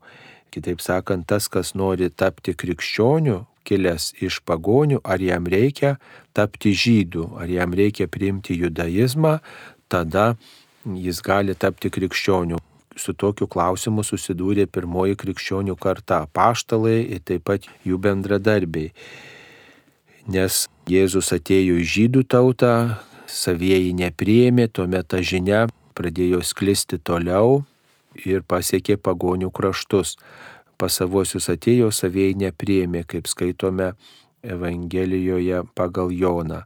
Kitaip 0.54 0.80
sakant, 0.80 1.26
tas, 1.26 1.48
kas 1.50 1.74
nori 1.74 2.08
tapti 2.10 2.54
krikščioniu, 2.54 3.42
kilęs 3.66 4.12
iš 4.22 4.40
pagonių, 4.46 5.00
ar 5.04 5.20
jam 5.20 5.48
reikia 5.50 5.96
tapti 6.36 6.74
žydų, 6.76 7.32
ar 7.40 7.50
jam 7.50 7.74
reikia 7.74 8.06
priimti 8.08 8.56
judaizmą, 8.60 9.38
tada 9.88 10.34
jis 10.84 11.20
gali 11.24 11.56
tapti 11.58 11.90
krikščioniu. 11.90 12.60
Su 12.96 13.12
tokiu 13.12 13.48
klausimu 13.50 14.04
susidūrė 14.06 14.66
pirmoji 14.70 15.16
krikščionių 15.18 15.76
karta- 15.76 16.26
paštalai 16.36 16.98
ir 17.16 17.20
taip 17.20 17.44
pat 17.44 17.66
jų 17.84 17.98
bendradarbiai 17.98 18.92
nes 20.26 20.64
Jėzus 20.88 21.30
atėjo 21.32 21.78
į 21.80 21.84
žydų 21.88 22.24
tautą, 22.28 23.00
savieji 23.28 23.94
nepriėmė, 23.96 24.68
tuomet 24.72 25.08
ta 25.08 25.20
žinia 25.24 25.66
pradėjo 25.96 26.42
sklisti 26.44 26.98
toliau 26.98 27.64
ir 28.24 28.44
pasiekė 28.44 28.98
pagonių 29.00 29.50
kraštus. 29.54 30.16
Pas 30.76 30.92
savosius 30.92 31.48
atėjo, 31.48 31.90
savieji 31.94 32.36
nepriėmė, 32.40 33.04
kaip 33.06 33.28
skaitome 33.30 33.94
Evangelijoje 34.44 35.62
pagal 35.74 36.12
Joną. 36.12 36.64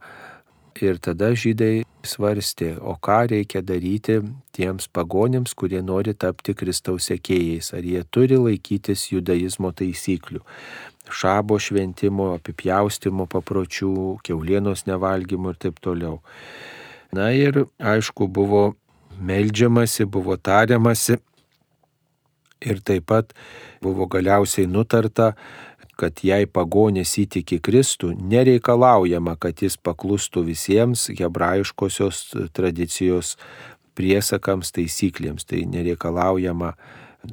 Ir 0.78 0.99
tada 1.02 1.32
žydai 1.35 1.82
svarstė, 2.06 2.76
o 2.78 2.94
ką 3.02 3.25
reikia 3.32 3.62
daryti 3.66 4.20
tiems 4.54 4.87
pagonims, 4.94 5.54
kurie 5.58 5.80
nori 5.82 6.14
tapti 6.14 6.54
Kristaus 6.54 7.08
sekėjais, 7.11 7.73
ar 7.75 7.82
jie 7.82 8.04
turi 8.14 8.38
laikytis 8.38 9.08
judaizmo 9.11 9.73
taisyklių? 9.75 10.44
Šabo 11.08 11.58
šventimo, 11.58 12.30
apipjaustimo 12.37 13.26
papročių, 13.32 14.18
keulienos 14.23 14.85
nevalgymo 14.87 15.54
ir 15.54 15.58
taip 15.66 15.80
toliau. 15.82 16.20
Na 17.16 17.32
ir 17.32 17.64
aišku, 17.80 18.28
buvo 18.28 18.76
melžiamasi, 19.18 20.06
buvo 20.06 20.37
tariamasi. 20.37 21.18
Ir 22.58 22.82
taip 22.82 23.06
pat 23.08 23.35
buvo 23.82 24.06
galiausiai 24.11 24.66
nutarta, 24.66 25.32
kad 25.99 26.21
jei 26.23 26.47
pagonės 26.47 27.17
įtiki 27.19 27.59
Kristų, 27.64 28.12
nereikalaujama, 28.31 29.35
kad 29.43 29.64
jis 29.64 29.76
paklustų 29.83 30.45
visiems 30.47 31.09
hebrajiškosios 31.19 32.23
tradicijos 32.55 33.35
priesakams, 33.99 34.71
taisyklėms. 34.76 35.47
Tai 35.49 35.64
nereikalaujama 35.73 36.75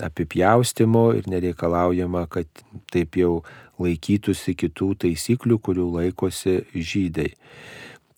apipjaustimo 0.08 1.12
ir 1.20 1.30
nereikalaujama, 1.30 2.26
kad 2.32 2.50
taip 2.94 3.20
jau 3.22 3.44
laikytųsi 3.82 4.56
kitų 4.58 4.94
taisyklių, 5.06 5.60
kurių 5.62 5.88
laikosi 6.00 6.64
žydai. 6.74 7.34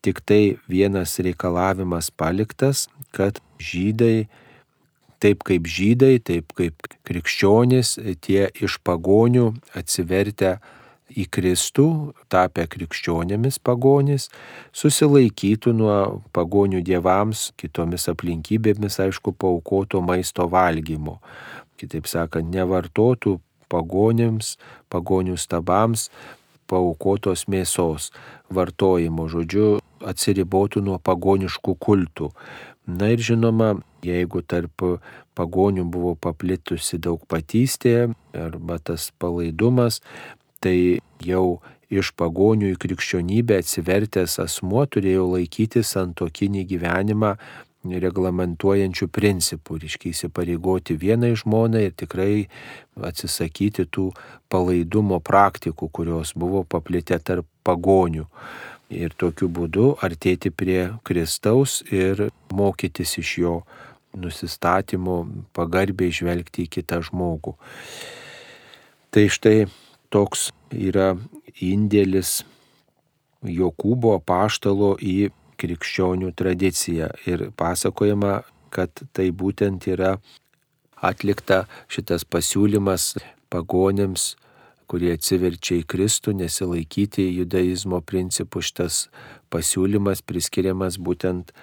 Tik 0.06 0.22
tai 0.24 0.42
vienas 0.70 1.18
reikalavimas 1.20 2.12
paliktas, 2.14 2.86
kad 3.12 3.42
žydai, 3.60 4.30
taip 5.24 5.44
kaip 5.48 5.68
žydai, 5.70 6.18
taip 6.24 6.54
kaip 6.58 6.88
krikščionys, 7.08 7.98
tie 8.24 8.48
iš 8.62 8.80
pagonių 8.86 9.52
atsivertę 9.78 10.58
į 11.08 11.26
Kristų, 11.32 11.88
tapę 12.32 12.66
krikščionėmis 12.68 13.60
pagonys, 13.64 14.28
susilaikytų 14.76 15.74
nuo 15.78 15.98
pagonių 16.36 16.82
dievams, 16.86 17.52
kitomis 17.60 18.10
aplinkybėmis, 18.12 19.00
aišku, 19.08 19.34
paukoto 19.34 20.04
maisto 20.04 20.48
valgymo. 20.52 21.18
Kitaip 21.80 22.10
sakant, 22.10 22.52
nevartotų 22.52 23.38
pagonėms, 23.72 24.58
pagonių 24.92 25.38
stabams 25.40 26.10
paukotos 26.68 27.46
mėsos 27.48 28.12
vartojimo, 28.52 29.28
žodžiu, 29.32 29.78
atsiribotų 30.04 30.84
nuo 30.84 30.98
pagoniškų 31.00 31.76
kultų. 31.80 32.32
Na 32.88 33.12
ir 33.14 33.24
žinoma, 33.24 33.78
jeigu 34.06 34.44
tarp 34.46 34.84
pagonių 35.38 35.86
buvo 35.92 36.16
paplitusi 36.16 37.00
daug 37.02 37.24
patystė 37.30 38.10
arba 38.38 38.80
tas 38.80 39.12
palaidumas, 39.20 40.02
tai 40.62 41.00
jau 41.24 41.60
iš 41.94 42.12
pagonių 42.20 42.74
į 42.74 42.80
krikščionybę 42.84 43.62
atsivertęs 43.62 44.38
asmuo 44.44 44.84
turėjo 44.92 45.30
laikyti 45.36 45.86
santokinį 45.86 46.66
gyvenimą 46.68 47.38
reglamentuojančių 47.88 49.08
principų, 49.14 49.78
reiškia 49.84 50.12
įsipareigoti 50.12 50.98
vienai 51.00 51.34
žmonai 51.40 51.86
ir 51.88 51.94
tikrai 51.96 52.48
atsisakyti 53.00 53.88
tų 53.94 54.10
palaidumo 54.52 55.22
praktikų, 55.24 55.88
kurios 55.88 56.34
buvo 56.36 56.66
paplitę 56.68 57.20
tarp 57.24 57.48
pagonių. 57.64 58.28
Ir 58.92 59.12
tokiu 59.20 59.50
būdu 59.52 59.98
artėti 60.04 60.52
prie 60.52 60.94
Kristaus 61.04 61.82
ir 61.92 62.30
mokytis 62.56 63.18
iš 63.20 63.32
jo 63.42 63.56
nusistatymo, 64.22 65.22
pagarbiai 65.56 66.14
žvelgti 66.14 66.66
į 66.66 66.72
kitą 66.78 67.02
žmogų. 67.06 67.56
Tai 69.14 69.26
štai 69.32 69.68
toks 70.14 70.52
yra 70.74 71.16
indėlis 71.64 72.42
Jokūbo 73.48 74.18
paštalo 74.26 74.96
į 74.98 75.30
krikščionių 75.62 76.32
tradiciją 76.38 77.12
ir 77.30 77.48
pasakojama, 77.58 78.42
kad 78.74 78.92
tai 79.14 79.30
būtent 79.32 79.88
yra 79.90 80.18
atlikta 80.98 81.66
šitas 81.92 82.26
pasiūlymas 82.26 83.16
pagonėms, 83.54 84.36
kurie 84.88 85.14
atsiverčia 85.16 85.82
į 85.82 85.88
Kristų, 85.92 86.34
nesilaikyti 86.42 87.28
judaizmo 87.38 88.02
principų. 88.02 88.64
Šitas 88.64 89.08
pasiūlymas 89.54 90.24
priskiriamas 90.26 91.00
būtent 91.00 91.54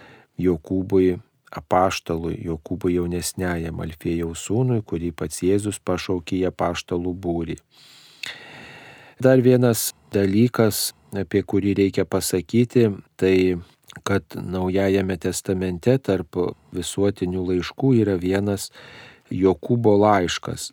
Jokūbui 0.41 1.19
apaštalui, 1.57 2.37
Jokūbui 2.47 2.97
jaunesniajam 2.97 3.83
Alfėjaus 3.85 4.47
sūnui, 4.49 4.83
kurį 4.87 5.13
pats 5.17 5.43
Jėzus 5.45 5.81
pašaukė 5.85 6.43
į 6.43 6.49
apaštalų 6.51 7.15
būrį. 7.15 7.59
Dar 9.23 9.41
vienas 9.45 9.93
dalykas, 10.15 10.93
apie 11.15 11.45
kurį 11.47 11.77
reikia 11.79 12.05
pasakyti, 12.05 12.91
tai 13.17 13.37
kad 14.03 14.35
Naujajame 14.35 15.17
testamente 15.23 15.95
tarp 16.03 16.37
visuotinių 16.75 17.45
laiškų 17.53 17.95
yra 18.03 18.17
vienas 18.19 18.71
Jokūbo 19.31 19.95
laiškas. 20.03 20.73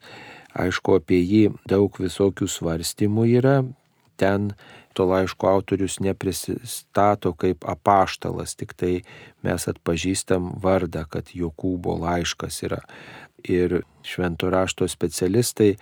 Aišku, 0.58 0.98
apie 1.00 1.22
jį 1.22 1.44
daug 1.70 1.96
visokių 2.02 2.50
svarstymų 2.50 3.28
yra. 3.38 3.62
Ten 4.20 4.52
to 4.94 5.06
laiško 5.06 5.48
autorius 5.48 6.00
neprisistato 6.00 7.34
kaip 7.34 7.66
apaštalas, 7.68 8.56
tik 8.60 8.74
tai 8.78 8.94
mes 9.46 9.68
atpažįstam 9.68 10.54
vardą, 10.64 11.06
kad 11.10 11.34
Jokūbo 11.36 11.98
laiškas 12.02 12.62
yra. 12.68 12.82
Ir 13.44 13.82
švento 14.06 14.52
rašto 14.54 14.88
specialistai 14.88 15.76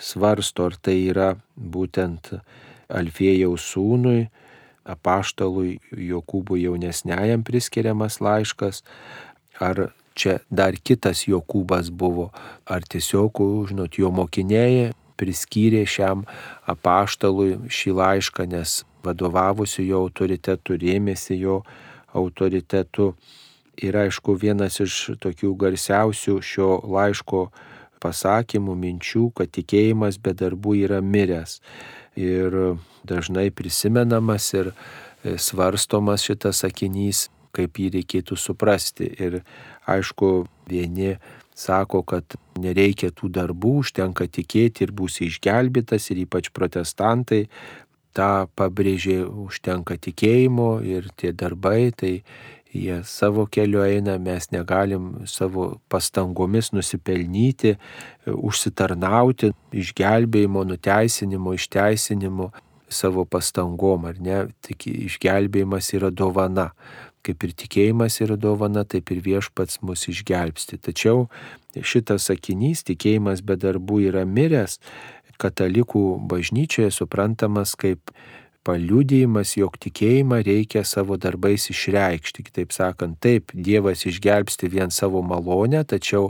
svarsto, 0.00 0.68
ar 0.68 0.76
tai 0.76 0.98
yra 1.08 1.30
būtent 1.56 2.34
Alfėjaus 2.88 3.64
sūnui, 3.72 4.28
apaštalui 4.88 5.78
Jokūbui 5.92 6.62
jaunesniajam 6.64 7.44
priskiriamas 7.44 8.20
laiškas, 8.24 8.82
ar 9.60 9.90
čia 10.18 10.38
dar 10.50 10.76
kitas 10.76 11.26
Jokūbas 11.28 11.92
buvo, 11.94 12.30
ar 12.66 12.84
tiesiog, 12.84 13.42
žinot, 13.70 13.98
jo 14.00 14.10
mokiniai 14.14 14.90
priskyrė 15.18 15.84
šiam 15.88 16.24
apaštalui 16.68 17.56
šį 17.72 17.94
laišką, 17.98 18.46
nes 18.50 18.82
vadovavusi 19.04 19.86
jo 19.88 20.04
autoritetu, 20.06 20.78
rėmėsi 20.78 21.38
jo 21.40 21.62
autoritetu. 22.16 23.12
Ir 23.78 23.94
aišku, 23.94 24.34
vienas 24.34 24.80
iš 24.82 24.94
tokių 25.22 25.52
garsiausių 25.58 26.40
šio 26.42 26.70
laiško 26.82 27.44
pasakymų, 28.02 28.74
minčių, 28.78 29.28
kad 29.38 29.52
tikėjimas 29.54 30.18
be 30.22 30.34
darbų 30.34 30.74
yra 30.82 30.98
miręs. 31.02 31.60
Ir 32.18 32.78
dažnai 33.06 33.48
prisimenamas 33.54 34.50
ir 34.58 34.72
e, 34.72 35.36
svarstomas 35.38 36.26
šitas 36.26 36.64
sakinys, 36.64 37.28
kaip 37.54 37.78
jį 37.78 37.92
reikėtų 37.98 38.38
suprasti. 38.38 39.08
Ir 39.18 39.40
aišku, 39.86 40.48
vieni 40.70 41.16
sako, 41.58 42.04
kad 42.06 42.38
nereikia 42.60 43.10
tų 43.14 43.32
darbų, 43.34 43.78
užtenka 43.82 44.28
tikėti 44.30 44.86
ir 44.86 44.94
būsi 44.94 45.26
išgelbėtas, 45.28 46.10
ir 46.12 46.22
ypač 46.24 46.52
protestantai 46.54 47.46
tą 48.16 48.46
pabrėžė, 48.58 49.22
užtenka 49.46 49.98
tikėjimo 49.98 50.78
ir 50.86 51.10
tie 51.18 51.32
darbai, 51.32 51.90
tai 51.94 52.12
jie 52.74 53.00
savo 53.08 53.46
keliu 53.50 53.82
eina, 53.84 54.18
mes 54.20 54.50
negalim 54.52 55.10
savo 55.26 55.78
pastangomis 55.90 56.72
nusipelnyti, 56.76 57.76
užsitarnauti 58.28 59.52
išgelbėjimo, 59.82 60.64
nuteisinimo, 60.68 61.54
išteisinimo 61.56 62.50
savo 62.88 63.24
pastangom, 63.28 64.06
ar 64.08 64.20
ne? 64.20 64.46
Tik 64.64 64.88
išgelbėjimas 64.90 65.92
yra 65.96 66.10
dovana. 66.10 66.70
Kaip 67.26 67.44
ir 67.44 67.54
tikėjimas 67.58 68.20
yra 68.24 68.38
dovana, 68.40 68.84
taip 68.84 69.10
ir 69.12 69.22
viešpats 69.24 69.80
mus 69.82 70.06
išgelbsti. 70.10 70.78
Tačiau 70.88 71.26
šitas 71.76 72.30
sakinys, 72.30 72.84
tikėjimas 72.88 73.42
be 73.44 73.58
darbų 73.60 74.02
yra 74.08 74.24
miręs, 74.28 74.78
katalikų 75.38 76.04
bažnyčioje 76.30 76.90
suprantamas 76.94 77.76
kaip 77.78 78.12
paliudijimas, 78.68 79.54
jog 79.56 79.78
tikėjimą 79.80 80.42
reikia 80.44 80.84
savo 80.84 81.16
darbais 81.20 81.70
išreikšti. 81.72 82.44
Kitaip 82.50 82.74
sakant, 82.76 83.16
taip, 83.24 83.54
Dievas 83.56 84.04
išgelbsti 84.08 84.68
vien 84.74 84.92
savo 84.94 85.22
malonę, 85.24 85.80
tačiau 85.88 86.28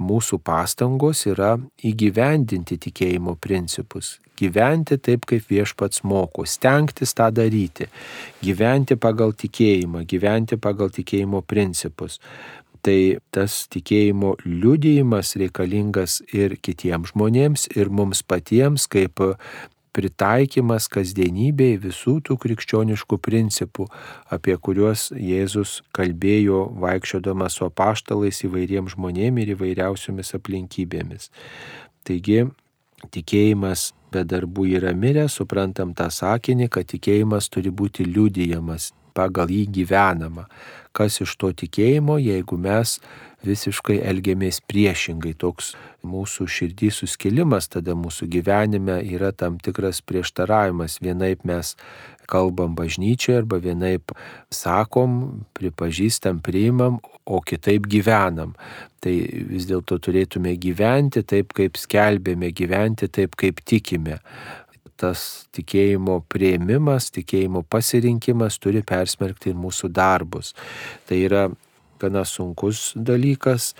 mūsų 0.00 0.40
pastangos 0.44 1.26
yra 1.28 1.58
įgyvendinti 1.84 2.80
tikėjimo 2.88 3.36
principus. 3.36 4.18
Gyventi 4.40 4.98
taip, 4.98 5.28
kaip 5.30 5.46
viešpats 5.46 6.02
moko, 6.08 6.42
stengtis 6.48 7.14
tą 7.14 7.28
daryti, 7.30 7.86
gyventi 8.42 8.96
pagal 8.98 9.36
tikėjimą, 9.38 10.02
gyventi 10.10 10.58
pagal 10.58 10.90
tikėjimo 10.96 11.44
principus 11.46 12.18
tai 12.84 13.16
tas 13.32 13.64
tikėjimo 13.72 14.34
liudijimas 14.44 15.34
reikalingas 15.40 16.18
ir 16.36 16.58
kitiems 16.60 17.14
žmonėms, 17.14 17.68
ir 17.78 17.88
mums 17.88 18.20
patiems, 18.26 18.84
kaip 18.92 19.22
pritaikymas 19.94 20.88
kasdienybėje 20.92 21.80
visų 21.86 22.16
tų 22.26 22.36
krikščioniškų 22.42 23.18
principų, 23.22 23.86
apie 24.34 24.56
kuriuos 24.58 25.10
Jėzus 25.14 25.78
kalbėjo 25.96 26.66
vaikščiodamas 26.82 27.58
su 27.58 27.68
apaštalais 27.68 28.42
įvairiems 28.48 28.96
žmonėms 28.96 29.44
ir 29.44 29.54
įvairiausiomis 29.54 30.34
aplinkybėmis. 30.38 31.30
Taigi, 32.04 32.42
tikėjimas 33.14 33.92
be 34.14 34.24
darbų 34.28 34.68
yra 34.78 34.94
miręs, 34.96 35.38
suprantam 35.40 35.94
tą 35.96 36.10
sakinį, 36.12 36.68
kad 36.70 36.90
tikėjimas 36.90 37.50
turi 37.52 37.72
būti 37.74 38.06
liudijamas, 38.06 38.92
pagal 39.14 39.50
jį 39.50 39.66
gyvenama. 39.78 40.48
Kas 40.94 41.20
iš 41.22 41.36
to 41.40 41.50
tikėjimo, 41.54 42.18
jeigu 42.22 42.58
mes 42.58 42.98
visiškai 43.46 43.98
elgiamės 44.06 44.60
priešingai. 44.68 45.34
Toks 45.38 45.74
mūsų 46.04 46.46
širdį 46.50 46.90
suskilimas 46.94 47.70
tada 47.72 47.96
mūsų 47.98 48.28
gyvenime 48.32 49.00
yra 49.14 49.32
tam 49.32 49.58
tikras 49.62 50.02
prieštaravimas. 50.04 51.00
Vienaip 51.04 51.44
mes 51.48 51.74
kalbam 52.30 52.74
bažnyčioje 52.78 53.42
arba 53.42 53.60
vienaip 53.60 54.14
sakom, 54.52 55.44
pripažįstam, 55.56 56.40
priimam, 56.44 57.00
o 57.24 57.40
kitaip 57.40 57.88
gyvenam. 57.88 58.52
Tai 59.04 59.14
vis 59.50 59.68
dėlto 59.68 59.98
turėtume 60.00 60.56
gyventi 60.60 61.24
taip, 61.24 61.52
kaip 61.56 61.80
skelbėme, 61.80 62.52
gyventi 62.56 63.08
taip, 63.12 63.36
kaip 63.40 63.64
tikime 63.64 64.20
tas 65.00 65.48
tikėjimo 65.54 66.20
prieimimas, 66.30 67.10
tikėjimo 67.14 67.64
pasirinkimas 67.66 68.60
turi 68.62 68.84
persmerkti 68.86 69.50
ir 69.50 69.58
mūsų 69.58 69.90
darbus. 69.94 70.52
Tai 71.08 71.18
yra 71.18 71.44
gana 72.04 72.24
sunkus 72.28 72.92
dalykas, 72.94 73.72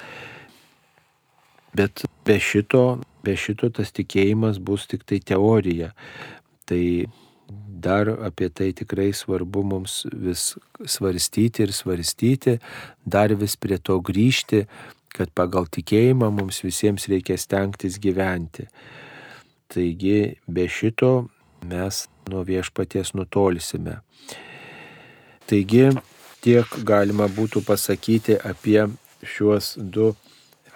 bet 1.77 2.07
be 2.27 2.39
šito, 2.41 2.85
be 3.25 3.37
šito 3.37 3.71
tas 3.75 3.93
tikėjimas 3.95 4.61
bus 4.63 4.89
tik 4.91 5.05
tai 5.09 5.21
teorija. 5.21 5.93
Tai 6.65 6.85
dar 7.85 8.09
apie 8.25 8.49
tai 8.49 8.73
tikrai 8.73 9.13
svarbu 9.13 9.63
mums 9.69 10.03
vis 10.09 10.55
svarstyti 10.97 11.67
ir 11.67 11.73
svarstyti, 11.77 12.59
dar 13.05 13.35
vis 13.37 13.57
prie 13.61 13.79
to 13.79 13.99
grįžti, 14.01 14.65
kad 15.15 15.31
pagal 15.37 15.69
tikėjimą 15.71 16.31
mums 16.35 16.63
visiems 16.65 17.07
reikia 17.11 17.37
stengtis 17.39 18.01
gyventi. 18.03 18.67
Taigi 19.71 20.35
be 20.47 20.67
šito 20.71 21.29
mes 21.69 22.07
nuo 22.31 22.43
viešpaties 22.47 23.15
nutolsime. 23.15 24.01
Taigi 25.49 25.91
tiek 26.45 26.77
galima 26.85 27.27
būtų 27.33 27.65
pasakyti 27.65 28.37
apie 28.37 28.83
šiuos 29.25 29.75
du 29.79 30.13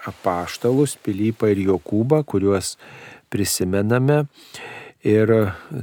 apaštalus, 0.09 0.95
Pilypą 1.03 1.51
ir 1.53 1.61
Jokūbą, 1.67 2.23
kuriuos 2.25 2.77
prisimename. 3.29 4.25
Ir 4.99 5.31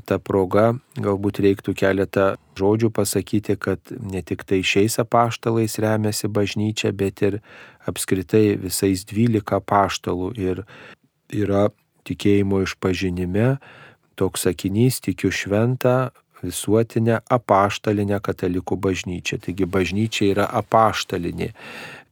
ta 0.05 0.19
proga 0.21 0.75
galbūt 1.01 1.39
reiktų 1.41 1.73
keletą 1.79 2.35
žodžių 2.59 2.91
pasakyti, 2.93 3.55
kad 3.57 3.81
ne 3.97 4.21
tik 4.21 4.45
tai 4.45 4.59
šiais 4.61 4.99
apaštalais 5.01 5.79
remiasi 5.81 6.29
bažnyčia, 6.29 6.93
bet 6.93 7.23
ir 7.25 7.39
apskritai 7.89 8.59
visais 8.61 9.07
dvylika 9.09 9.63
apaštalų. 9.63 10.35
Ir 10.37 10.67
yra 11.33 11.71
tikėjimo 12.05 12.61
išpažinime 12.67 13.57
toks 14.21 14.45
sakinys 14.45 15.01
tikiu 15.05 15.33
šventą 15.33 16.11
visuotinę 16.43 17.21
apaštalinę 17.31 18.21
katalikų 18.21 18.77
bažnyčią. 18.77 19.41
Taigi 19.45 19.69
bažnyčia 19.69 20.33
yra 20.35 20.49
apaštalinė. 20.63 21.53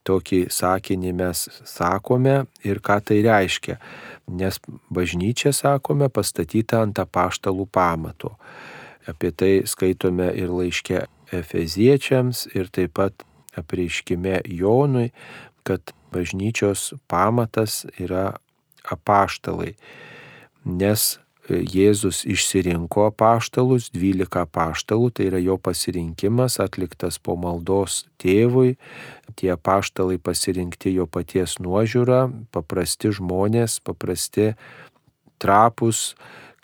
Tokį 0.04 0.46
sakinį 0.52 1.14
mes 1.16 1.46
sakome 1.64 2.42
ir 2.68 2.82
ką 2.84 2.98
tai 3.08 3.22
reiškia 3.24 3.78
nes 4.26 4.60
bažnyčia, 4.90 5.52
sakome, 5.52 6.08
pastatyta 6.08 6.82
ant 6.84 6.98
apaštalų 7.00 7.66
pamato. 7.72 8.34
Apie 9.08 9.32
tai 9.36 9.52
skaitome 9.68 10.30
ir 10.32 10.52
laiške 10.52 11.04
Efeziečiams 11.34 12.46
ir 12.54 12.70
taip 12.72 12.94
pat 12.96 13.24
apreiškime 13.58 14.40
Jonui, 14.48 15.10
kad 15.66 15.92
bažnyčios 16.14 16.92
pamatas 17.10 17.84
yra 17.98 18.36
apaštalai, 18.84 19.74
nes 20.64 21.18
Jėzus 21.48 22.22
išsirinko 22.24 23.10
apaštalus, 23.10 23.90
12 23.92 24.40
apaštalų, 24.40 25.10
tai 25.12 25.26
yra 25.28 25.40
jo 25.42 25.58
pasirinkimas 25.60 26.56
atliktas 26.62 27.18
po 27.20 27.36
maldos 27.36 28.06
tėvui, 28.22 28.78
tie 29.36 29.52
apaštalai 29.52 30.16
pasirinkti 30.16 30.94
jo 30.96 31.04
paties 31.04 31.58
nuožiūra, 31.60 32.30
paprasti 32.54 33.12
žmonės, 33.12 33.76
paprasti 33.84 34.54
trapus, 35.42 36.14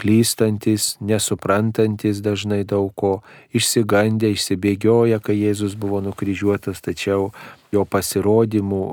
klystantis, 0.01 0.95
nesuprantantis 1.05 2.23
dažnai 2.25 2.63
daug 2.65 2.89
ko, 2.97 3.13
išsigandę, 3.53 4.33
išsibėgioja, 4.33 5.21
kai 5.21 5.37
Jėzus 5.43 5.77
buvo 5.77 6.01
nukryžiuotas, 6.01 6.81
tačiau 6.81 7.35
jo 7.69 7.85
pasirodymų 7.85 8.85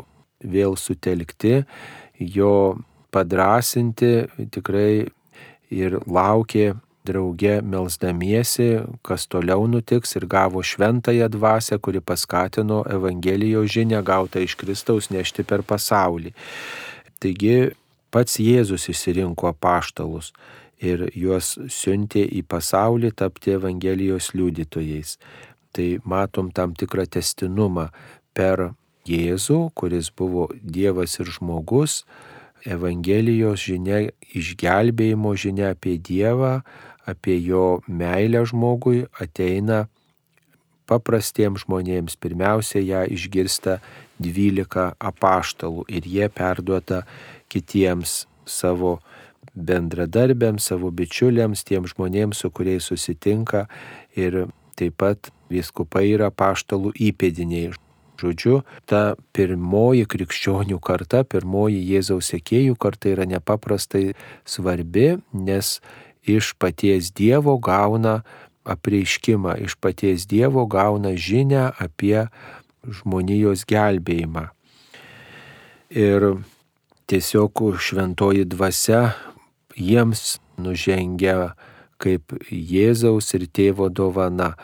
vėl 0.43 0.75
sutelkti, 0.75 1.61
jo 2.19 2.75
padrasinti 3.15 4.27
tikrai 4.51 5.07
ir 5.73 5.99
laukė 6.05 6.73
drauge 7.07 7.61
melsdamiesi, 7.63 8.67
kas 9.05 9.27
toliau 9.31 9.67
nutiks 9.71 10.15
ir 10.19 10.27
gavo 10.27 10.63
šventąją 10.63 11.29
dvasę, 11.31 11.79
kuri 11.79 12.01
paskatino 12.01 12.83
Evangelijos 12.97 13.71
žinę 13.71 14.01
gautą 14.03 14.43
iš 14.43 14.57
Kristaus 14.59 15.09
nešti 15.13 15.45
per 15.47 15.63
pasaulį. 15.63 16.33
Taigi 17.23 17.57
pats 18.11 18.39
Jėzus 18.43 18.89
išsirinko 18.91 19.53
paštalus 19.61 20.33
ir 20.83 21.07
juos 21.15 21.55
siuntė 21.73 22.25
į 22.27 22.43
pasaulį 22.51 23.13
tapti 23.17 23.55
Evangelijos 23.55 24.33
liudytojais. 24.37 25.17
Tai 25.73 25.87
matom 26.03 26.51
tam 26.51 26.73
tikrą 26.77 27.07
testinumą 27.09 27.89
per 28.33 28.71
Jėzų, 29.07 29.69
kuris 29.77 30.09
buvo 30.11 30.49
Dievas 30.59 31.15
ir 31.21 31.29
žmogus, 31.31 32.01
Evangelijos 32.65 33.61
žinia, 33.67 34.07
išgelbėjimo 34.33 35.33
žinia 35.37 35.71
apie 35.75 35.97
Dievą, 36.01 36.61
apie 37.07 37.37
jo 37.39 37.79
meilę 37.87 38.43
žmogui 38.49 39.05
ateina 39.21 39.85
paprastiems 40.87 41.65
žmonėms. 41.65 42.17
Pirmiausia, 42.19 42.81
ją 42.81 43.05
išgirsta 43.13 43.77
dvylika 44.19 44.93
apaštalų 44.99 45.85
ir 45.91 46.07
jie 46.07 46.27
perduota 46.33 47.03
kitiems 47.51 48.25
savo 48.47 48.97
bendradarbiams, 49.57 50.67
savo 50.69 50.91
bičiuliams, 50.93 51.63
tiems 51.67 51.95
žmonėms, 51.95 52.43
su 52.43 52.51
kuriais 52.53 52.87
susitinka 52.87 53.65
ir 54.15 54.45
taip 54.77 54.97
pat 55.01 55.31
viskupai 55.49 56.05
yra 56.13 56.29
paštalų 56.29 56.93
įpėdiniai 57.09 57.73
Žodžiu, 58.17 58.63
ta 58.89 59.13
pirmoji 59.37 60.07
krikščionių 60.09 60.79
karta, 60.81 61.21
pirmoji 61.21 61.83
Jėzaus 61.85 62.31
sekėjų 62.33 62.77
karta 62.81 63.11
yra 63.13 63.27
nepaprastai 63.29 64.15
svarbi, 64.41 65.19
nes 65.33 65.77
iš 66.25 66.55
paties 66.57 67.11
Dievo 67.13 67.59
gauna 67.61 68.23
apreiškimą, 68.65 69.59
iš 69.67 69.77
paties 69.77 70.25
Dievo 70.25 70.65
gauna 70.65 71.13
žinę 71.13 71.69
apie 71.77 72.27
žmonijos 72.83 73.67
gelbėjimą. 73.69 74.47
Ir 75.93 76.27
tiesiog 77.07 77.61
šventoji 77.79 78.47
dvasia 78.49 79.13
jiems 79.77 80.39
nužengia 80.57 81.53
kaip 82.01 82.33
Jėzaus 82.51 83.29
ir 83.37 83.47
tėvo 83.47 83.87
dovana 83.89 84.55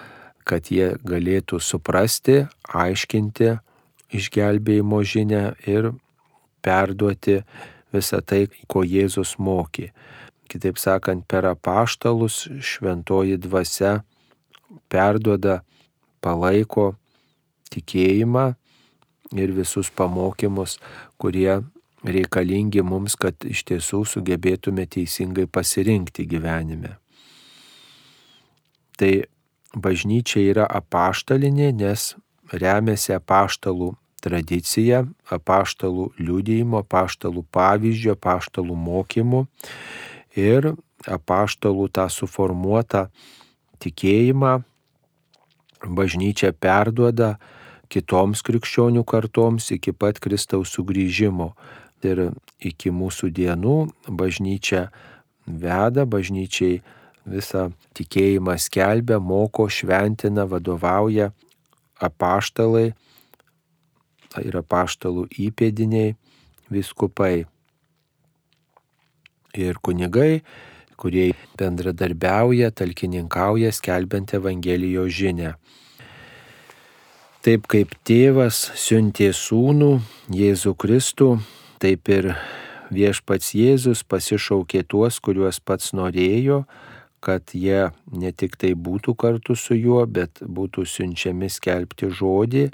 kad 0.47 0.69
jie 0.71 0.93
galėtų 1.07 1.59
suprasti, 1.63 2.43
aiškinti 2.67 3.55
išgelbėjimo 4.13 5.01
žinę 5.03 5.43
ir 5.67 5.91
perduoti 6.63 7.41
visą 7.93 8.21
tai, 8.25 8.47
ko 8.67 8.83
Jėzus 8.85 9.35
mokė. 9.37 9.91
Kitaip 10.49 10.77
sakant, 10.77 11.25
per 11.27 11.47
apaštalus 11.49 12.43
šventoji 12.61 13.39
dvasia 13.41 14.01
perduoda, 14.91 15.61
palaiko 16.23 16.93
tikėjimą 17.73 18.53
ir 19.33 19.53
visus 19.55 19.89
pamokymus, 19.89 20.77
kurie 21.17 21.63
reikalingi 22.03 22.83
mums, 22.85 23.15
kad 23.15 23.35
iš 23.47 23.63
tiesų 23.69 24.03
sugebėtume 24.07 24.85
teisingai 24.91 25.47
pasirinkti 25.47 26.27
gyvenime. 26.29 26.97
Tai 28.99 29.13
bažnyčia 29.73 30.41
yra 30.51 30.65
apaštalinė, 30.69 31.71
nes 31.73 32.13
remiasi 32.53 33.13
apaštalų 33.17 33.93
tradicija, 34.23 35.03
apaštalų 35.33 36.11
liūdėjimo, 36.21 36.83
apaštalų 36.83 37.43
pavyzdžio, 37.51 38.15
apaštalų 38.15 38.75
mokymų 38.79 39.45
ir 40.39 40.73
apaštalų 41.09 41.89
tą 41.91 42.07
suformuotą 42.13 43.07
tikėjimą 43.83 44.61
bažnyčia 45.83 46.53
perduoda 46.55 47.35
kitoms 47.91 48.41
krikščionių 48.45 49.03
kartoms 49.03 49.69
iki 49.75 49.91
pat 49.91 50.21
Kristaus 50.23 50.71
sugrįžimo. 50.73 51.53
Ir 52.03 52.33
iki 52.59 52.91
mūsų 52.91 53.29
dienų 53.31 53.75
bažnyčia 54.07 54.89
veda, 55.47 56.03
bažnyčiai 56.03 56.81
visą 57.29 57.69
tikėjimą 57.97 58.57
skelbia, 58.59 59.19
moko, 59.19 59.67
šventina, 59.69 60.45
vadovauja 60.49 61.31
apaštalai 62.03 62.91
ir 64.43 64.57
apaštalų 64.57 65.27
įpėdiniai, 65.45 66.15
viskupai 66.73 67.45
ir 69.53 69.77
kunigai, 69.85 70.41
kurie 70.97 71.33
bendradarbiauja, 71.59 72.71
talkininkauja, 72.73 73.73
skelbiant 73.75 74.33
Evangelijos 74.33 75.13
žinę. 75.13 75.53
Taip 77.43 77.67
kaip 77.67 77.91
tėvas 78.07 78.69
siuntė 78.79 79.33
sūnų 79.35 79.97
Jėzų 80.31 80.73
Kristų, 80.79 81.29
taip 81.83 82.07
ir 82.07 82.31
viešpats 82.93 83.51
Jėzus 83.57 84.05
pasišaukė 84.07 84.85
tuos, 84.87 85.19
kuriuos 85.19 85.59
pats 85.59 85.91
norėjo, 85.91 86.63
kad 87.23 87.55
jie 87.55 87.87
ne 88.11 88.31
tik 88.35 88.57
tai 88.59 88.73
būtų 88.75 89.15
kartu 89.15 89.55
su 89.55 89.77
juo, 89.77 90.03
bet 90.05 90.43
būtų 90.43 90.85
siunčiami 90.89 91.49
skelbti 91.51 92.11
žodį 92.11 92.67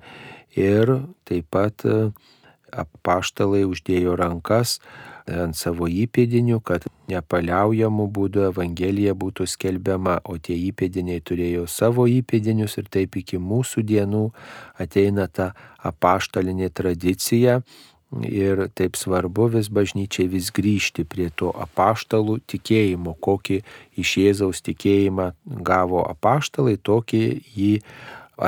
ir 0.58 0.96
taip 1.30 1.50
pat 1.54 1.86
e, 1.86 2.10
apaštalai 2.74 3.64
uždėjo 3.70 4.16
rankas 4.20 4.80
ant 5.30 5.58
savo 5.58 5.86
įpėdinių, 5.90 6.58
kad 6.66 6.88
nepaliaujamų 7.10 8.08
būdų 8.14 8.48
Evangelija 8.50 9.14
būtų 9.18 9.46
skelbiama, 9.50 10.20
o 10.26 10.38
tie 10.42 10.58
įpėdiniai 10.70 11.22
turėjo 11.22 11.68
savo 11.70 12.08
įpėdinius 12.10 12.80
ir 12.82 12.90
taip 12.90 13.18
iki 13.22 13.38
mūsų 13.38 13.86
dienų 13.86 14.24
ateina 14.82 15.28
ta 15.28 15.52
apaštalinė 15.86 16.72
tradicija, 16.74 17.60
Ir 18.10 18.64
taip 18.74 18.98
svarbu 18.98 19.52
vis 19.54 19.68
bažnyčiai 19.70 20.26
vis 20.32 20.50
grįžti 20.50 21.04
prie 21.06 21.28
to 21.30 21.52
apaštalų 21.54 22.40
tikėjimo, 22.50 23.14
kokį 23.22 23.60
iš 24.02 24.14
Jėzaus 24.18 24.64
tikėjimą 24.66 25.28
gavo 25.46 26.02
apaštalai, 26.10 26.80
tokį 26.82 27.22
jį 27.54 27.76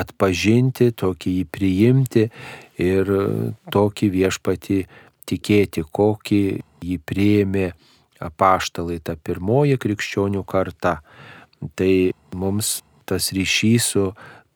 atpažinti, 0.02 0.90
tokį 0.98 1.36
jį 1.36 1.46
priimti 1.54 2.26
ir 2.82 3.14
tokį 3.70 4.10
viešpatį 4.16 4.80
tikėti, 5.30 5.86
kokį 5.86 6.42
jį 6.82 6.98
prieimė 7.06 7.70
apaštalai, 8.22 8.98
ta 8.98 9.14
pirmoji 9.14 9.78
krikščionių 9.78 10.42
karta. 10.42 10.98
Tai 11.78 11.94
mums 12.34 12.80
tas 13.06 13.30
ryšys 13.30 13.92
su 13.94 14.08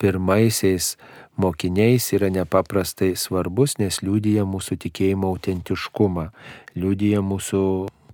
pirmaisiais 0.02 0.96
mokiniais 1.36 2.12
yra 2.16 2.30
nepaprastai 2.32 3.14
svarbus, 3.16 3.76
nes 3.80 4.00
liūdija 4.04 4.46
mūsų 4.48 4.78
tikėjimo 4.86 5.30
autentiškumą, 5.34 6.30
liūdija 6.76 7.22
mūsų 7.24 7.62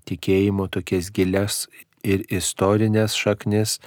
tikėjimo 0.09 0.69
tokias 0.73 1.11
gilias 1.15 1.67
ir 2.03 2.25
istorinės 2.31 3.15
šaknis 3.15 3.79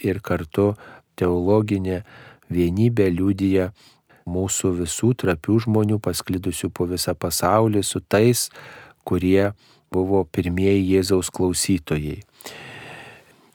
ir 0.00 0.22
kartu 0.24 0.72
teologinė 1.20 2.02
vienybė 2.52 3.10
liūdija 3.12 3.70
mūsų 4.28 4.74
visų 4.82 5.12
trapių 5.22 5.58
žmonių 5.64 5.98
pasklidusių 6.04 6.70
po 6.72 6.88
visą 6.88 7.14
pasaulį 7.16 7.82
su 7.84 8.00
tais, 8.00 8.48
kurie 9.04 9.52
buvo 9.92 10.24
pirmieji 10.24 10.84
Jėzaus 10.94 11.30
klausytojai. 11.32 12.20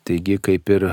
Taigi 0.03 0.37
kaip 0.43 0.69
ir 0.73 0.87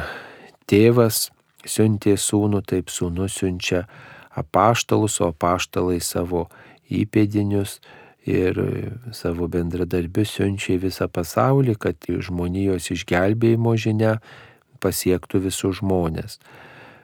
tėvas 0.70 1.29
siuntė 1.66 2.16
sūnų, 2.20 2.62
taip 2.68 2.92
sūnus 2.92 3.40
siunčia 3.40 3.87
apaštalus, 4.30 5.20
o 5.20 5.30
apaštalai 5.30 6.00
savo 6.02 6.48
įpėdinius 6.90 7.78
ir 8.28 8.58
savo 9.16 9.48
bendradarbius 9.50 10.36
siunčia 10.36 10.76
į 10.76 10.82
visą 10.86 11.08
pasaulį, 11.08 11.76
kad 11.80 12.08
žmonijos 12.08 12.90
išgelbėjimo 12.94 13.74
žinia 13.80 14.18
pasiektų 14.80 15.44
visus 15.46 15.80
žmonės. 15.80 16.38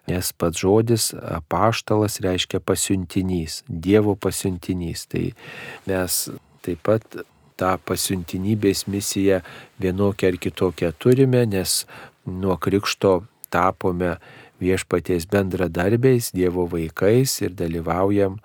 Nes 0.07 0.31
pats 0.39 0.63
žodis 0.63 1.11
apaštalas 1.19 2.21
reiškia 2.23 2.61
pasiuntinys, 2.63 3.65
Dievo 3.67 4.15
pasiuntinys. 4.15 5.07
Tai 5.11 5.25
mes 5.89 6.19
taip 6.63 6.83
pat 6.87 7.03
tą 7.59 7.73
pasiuntinybės 7.89 8.85
misiją 8.87 9.41
vienokią 9.83 10.31
ar 10.31 10.39
kitokią 10.39 10.93
turime, 11.01 11.43
nes 11.49 11.83
nuo 12.27 12.55
krikšto 12.61 13.25
tapome 13.51 14.17
viešpaties 14.61 15.29
bendradarbiais, 15.33 16.33
Dievo 16.35 16.67
vaikais 16.71 17.41
ir 17.43 17.55
dalyvaujam 17.57 18.39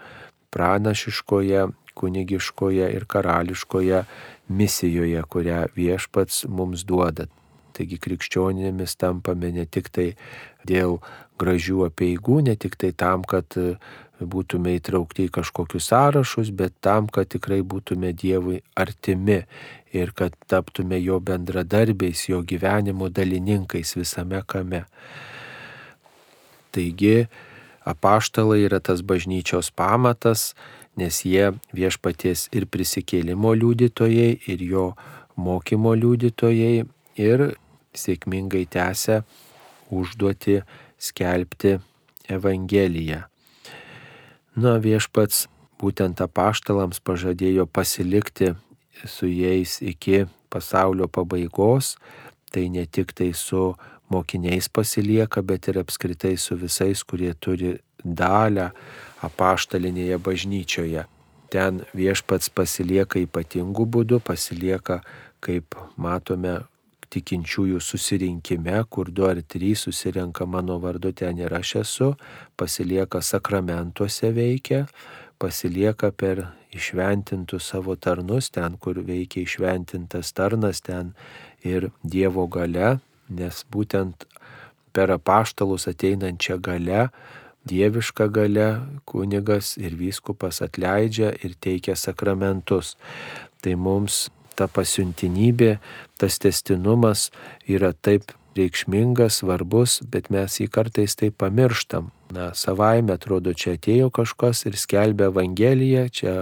pranašiškoje, 0.51 1.67
kunigiškoje 1.95 2.91
ir 2.95 3.05
karališkoje 3.05 4.03
misijoje, 4.49 5.23
kurią 5.23 5.65
viešpats 5.75 6.45
mums 6.47 6.85
duoda. 6.87 7.27
Taigi 7.71 7.97
krikščionėmis 8.03 8.97
tampame 8.99 9.51
ne 9.55 9.65
tik 9.65 9.87
tai 9.95 10.11
dėl 10.67 10.99
gražių 11.39 11.85
apieigų, 11.87 12.41
ne 12.47 12.55
tik 12.59 12.75
tai 12.79 12.91
tam, 12.91 13.23
kad 13.23 13.55
būtume 14.21 14.75
įtraukti 14.77 15.25
į 15.27 15.33
kažkokius 15.39 15.87
sąrašus, 15.89 16.51
bet 16.53 16.75
tam, 16.85 17.07
kad 17.07 17.31
tikrai 17.31 17.61
būtume 17.65 18.11
Dievui 18.13 18.61
artimi 18.77 19.41
ir 19.95 20.13
kad 20.17 20.35
taptume 20.51 20.99
jo 21.01 21.19
bendradarbiais, 21.19 22.27
jo 22.29 22.41
gyvenimo 22.45 23.09
dalininkais 23.09 23.95
visame 23.97 24.43
kame. 24.45 24.85
Taigi, 26.71 27.27
apaštalai 27.85 28.63
yra 28.67 28.79
tas 28.79 29.01
bažnyčios 29.01 29.71
pamatas, 29.75 30.51
nes 30.99 31.23
jie 31.25 31.51
viešpaties 31.75 32.49
ir 32.55 32.67
prisikėlimo 32.71 33.53
liudytojai, 33.57 34.31
ir 34.51 34.63
jo 34.63 34.85
mokymo 35.39 35.93
liudytojai, 35.97 36.85
ir 37.19 37.45
sėkmingai 37.97 38.65
tęsia 38.71 39.23
užduoti 39.91 40.61
skelbti 41.01 41.79
Evangeliją. 42.31 43.25
Na, 44.55 44.77
viešpats 44.83 45.47
būtent 45.81 46.21
apaštalams 46.23 46.99
pažadėjo 47.03 47.65
pasilikti 47.67 48.53
su 49.07 49.27
jais 49.27 49.79
iki 49.81 50.25
pasaulio 50.51 51.07
pabaigos, 51.07 51.95
tai 52.51 52.67
ne 52.69 52.85
tik 52.85 53.15
tai 53.15 53.31
su 53.33 53.71
mokiniais 54.11 54.67
pasilieka, 54.69 55.41
bet 55.41 55.69
ir 55.71 55.81
apskritai 55.81 56.35
su 56.37 56.57
visais, 56.59 57.03
kurie 57.07 57.31
turi 57.33 57.77
dalę 58.03 58.71
apaštalinėje 59.25 60.17
bažnyčioje. 60.25 61.05
Ten 61.51 61.81
viešpats 61.95 62.51
pasilieka 62.55 63.19
ypatingų 63.25 63.85
būdų, 63.95 64.21
pasilieka, 64.23 65.01
kaip 65.43 65.75
matome, 65.99 66.61
tikinčiųjų 67.11 67.81
susirinkime, 67.83 68.77
kur 68.89 69.11
du 69.11 69.27
ar 69.27 69.41
trys 69.43 69.85
susirenka 69.87 70.47
mano 70.47 70.79
vardu, 70.79 71.11
ten 71.11 71.41
ir 71.43 71.53
aš 71.53 71.75
esu, 71.83 72.09
pasilieka 72.55 73.19
sakramentuose 73.19 74.31
veikia, 74.35 74.85
pasilieka 75.41 76.11
per 76.15 76.45
išventintus 76.71 77.67
savo 77.73 77.97
tarnus, 77.99 78.49
ten, 78.55 78.77
kur 78.79 79.01
veikia 79.03 79.43
išventintas 79.43 80.31
tarnas, 80.37 80.79
ten 80.85 81.11
ir 81.67 81.89
Dievo 82.03 82.47
gale, 82.47 82.99
nes 83.31 83.63
būtent 83.71 84.27
per 84.91 85.11
apaštalus 85.15 85.87
ateinančią 85.91 86.59
gale, 86.63 87.07
dievišką 87.69 88.27
gale 88.33 88.67
kunigas 89.05 89.75
ir 89.77 89.95
vyskupas 89.95 90.61
atleidžia 90.65 91.31
ir 91.45 91.55
teikia 91.61 91.95
sakramentus. 91.95 92.95
Tai 93.61 93.77
mums 93.77 94.27
ta 94.57 94.67
pasiuntinybė, 94.67 95.77
tas 96.19 96.39
testinumas 96.41 97.29
yra 97.69 97.93
taip 97.93 98.33
reikšmingas, 98.57 99.39
svarbus, 99.39 100.01
bet 100.11 100.29
mes 100.33 100.59
jį 100.59 100.67
kartais 100.73 101.15
taip 101.15 101.37
pamirštam. 101.39 102.11
Na, 102.35 102.51
savaime 102.55 103.15
atrodo, 103.15 103.53
čia 103.55 103.77
atėjo 103.77 104.09
kažkas 104.13 104.65
ir 104.67 104.75
skelbia 104.79 105.29
Evangeliją, 105.31 106.07
čia 106.11 106.35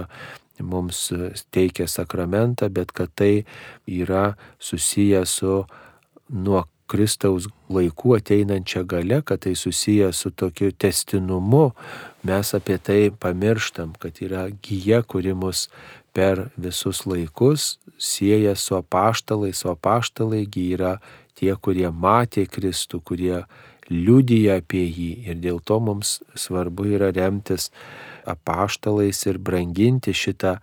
mums 0.60 1.08
teikia 1.54 1.86
sakramentą, 1.88 2.68
bet 2.72 2.92
kad 2.92 3.12
tai 3.16 3.44
yra 3.86 4.34
susiję 4.58 5.24
su 5.26 5.64
nuo 6.30 6.66
Kristaus 6.90 7.46
laikų 7.70 8.16
ateinančia 8.18 8.82
gale, 8.88 9.20
kad 9.22 9.44
tai 9.46 9.54
susiję 9.58 10.10
su 10.16 10.30
tokiu 10.30 10.72
testinumu, 10.72 11.70
mes 12.26 12.52
apie 12.56 12.78
tai 12.82 13.00
pamirštam, 13.10 13.94
kad 14.02 14.18
yra 14.24 14.48
gyja, 14.64 15.02
kuri 15.06 15.34
mus 15.34 15.68
per 16.12 16.48
visus 16.58 17.04
laikus 17.06 17.76
sieja 18.00 18.56
su 18.56 18.76
apaštalais, 18.76 19.64
o 19.64 19.74
apaštalai 19.76 20.46
yra 20.50 20.98
tie, 21.38 21.54
kurie 21.56 21.88
matė 21.90 22.46
Kristų, 22.50 23.00
kurie 23.04 23.44
liudyja 23.90 24.60
apie 24.60 24.84
jį. 24.86 25.10
Ir 25.28 25.40
dėl 25.42 25.60
to 25.60 25.80
mums 25.82 26.20
svarbu 26.38 26.86
yra 26.96 27.10
remtis 27.14 27.70
apaštalais 28.28 29.24
ir 29.26 29.38
branginti 29.38 30.14
šitą 30.14 30.58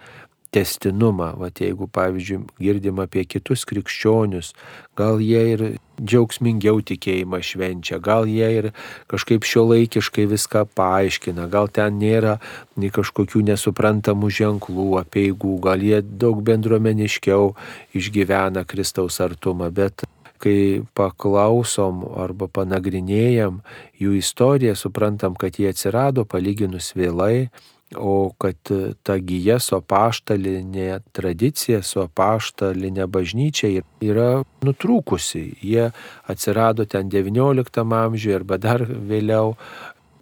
testinumą. 0.51 1.33
Vat 1.41 1.61
jeigu, 1.61 1.87
pavyzdžiui, 1.91 2.39
girdim 2.61 3.01
apie 3.03 3.25
kitus 3.27 3.65
krikščionius, 3.67 4.53
gal 4.97 5.21
jie 5.23 5.43
ir 5.53 5.63
džiaugsmingiau 5.97 6.81
tikėjimą 6.85 7.39
švenčia, 7.43 7.99
gal 8.03 8.27
jie 8.29 8.49
ir 8.59 8.69
kažkaip 9.11 9.45
šio 9.47 9.65
laikiškai 9.71 10.27
viską 10.29 10.65
paaiškina, 10.77 11.47
gal 11.53 11.71
ten 11.73 11.97
nėra 12.01 12.37
nei 12.77 12.91
kažkokių 12.93 13.43
nesuprantamų 13.49 14.29
ženklų, 14.39 14.89
apieigų, 15.01 15.57
gal 15.65 15.81
jie 15.81 16.03
daug 16.03 16.43
bendruomeniškiau 16.45 17.55
išgyvena 17.97 18.65
Kristaus 18.69 19.19
artumą, 19.23 19.71
bet 19.73 20.05
kai 20.41 20.83
paklausom 20.97 22.03
arba 22.21 22.45
panagrinėjam 22.45 23.61
jų 23.97 24.17
istoriją, 24.19 24.75
suprantam, 24.77 25.33
kad 25.33 25.57
jie 25.57 25.71
atsirado 25.71 26.27
palyginus 26.29 26.93
vėlai, 26.97 27.49
o 27.95 28.31
kad 28.37 28.57
ta 29.03 29.17
gyja 29.23 29.59
su 29.63 29.77
apaštalinė 29.77 30.99
tradicija, 31.15 31.81
su 31.83 32.01
apaštalinė 32.03 33.07
bažnyčia 33.07 33.83
yra 34.03 34.29
nutrūkusi. 34.65 35.45
Jie 35.63 35.91
atsirado 36.27 36.85
ten 36.85 37.11
XIX 37.13 37.85
amžiuje 38.03 38.41
arba 38.41 38.57
dar 38.59 38.83
vėliau. 38.83 39.55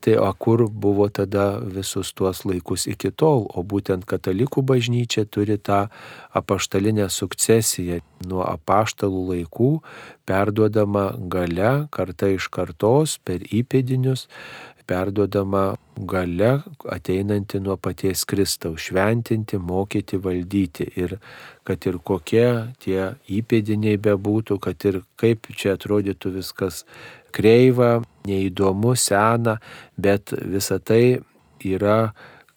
Tai 0.05 0.19
o 0.21 0.27
kur 0.37 0.67
buvo 0.69 1.07
tada 1.09 1.57
visus 1.57 2.11
tuos 2.13 2.43
laikus 2.45 2.83
iki 2.85 3.09
tol, 3.09 3.47
o 3.49 3.63
būtent 3.65 4.05
katalikų 4.05 4.61
bažnyčia 4.61 5.23
turi 5.25 5.57
tą 5.57 5.87
apaštalinę 6.29 7.07
sukcesiją 7.09 8.03
nuo 8.29 8.43
apaštalų 8.45 9.23
laikų, 9.31 9.71
perduodama 10.29 11.07
gale 11.17 11.87
karta 11.89 12.29
iš 12.35 12.51
kartos 12.53 13.17
per 13.25 13.41
įpėdinius, 13.49 14.27
perduodama 14.87 15.75
gale 15.97 16.61
ateinanti 16.91 17.59
nuo 17.59 17.77
paties 17.77 18.25
Kristaus- 18.25 18.81
šventinti, 18.87 19.57
mokyti, 19.57 20.17
valdyti. 20.17 20.87
Ir 20.95 21.17
kad 21.63 21.85
ir 21.87 21.99
kokie 21.99 22.73
tie 22.79 23.15
įpėdiniai 23.29 23.97
bebūtų, 23.97 24.59
kad 24.59 24.85
ir 24.85 25.01
kaip 25.17 25.47
čia 25.55 25.75
atrodytų 25.75 26.35
viskas 26.39 26.83
kreiva, 27.31 28.03
neįdomu, 28.27 28.95
sena, 28.95 29.59
bet 29.97 30.31
visa 30.31 30.79
tai 30.79 31.19
yra 31.63 32.13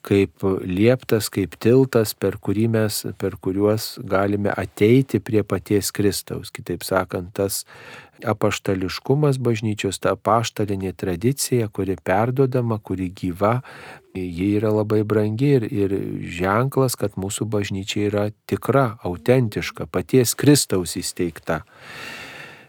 kaip 0.09 0.45
lieptas, 0.65 1.29
kaip 1.29 1.57
tiltas, 1.61 2.15
per, 2.17 2.39
mes, 2.73 3.01
per 3.19 3.37
kuriuos 3.37 3.99
galime 4.01 4.51
ateiti 4.57 5.21
prie 5.21 5.43
paties 5.43 5.91
Kristaus. 5.93 6.51
Kitaip 6.51 6.83
sakant, 6.87 7.35
tas 7.37 7.67
apaštališkumas 8.25 9.39
bažnyčios, 9.39 10.01
ta 10.01 10.17
apaštalinė 10.17 10.95
tradicija, 10.97 11.69
kuri 11.69 11.99
perdodama, 12.03 12.79
kuri 12.79 13.11
gyva, 13.11 13.61
ji 14.15 14.57
yra 14.57 14.73
labai 14.73 15.05
brangi 15.05 15.53
ir, 15.59 15.69
ir 15.69 15.95
ženklas, 16.41 16.97
kad 16.99 17.21
mūsų 17.21 17.47
bažnyčia 17.53 18.09
yra 18.09 18.27
tikra, 18.49 18.99
autentiška, 19.07 19.87
paties 19.93 20.35
Kristaus 20.35 20.97
įsteigta. 20.99 21.63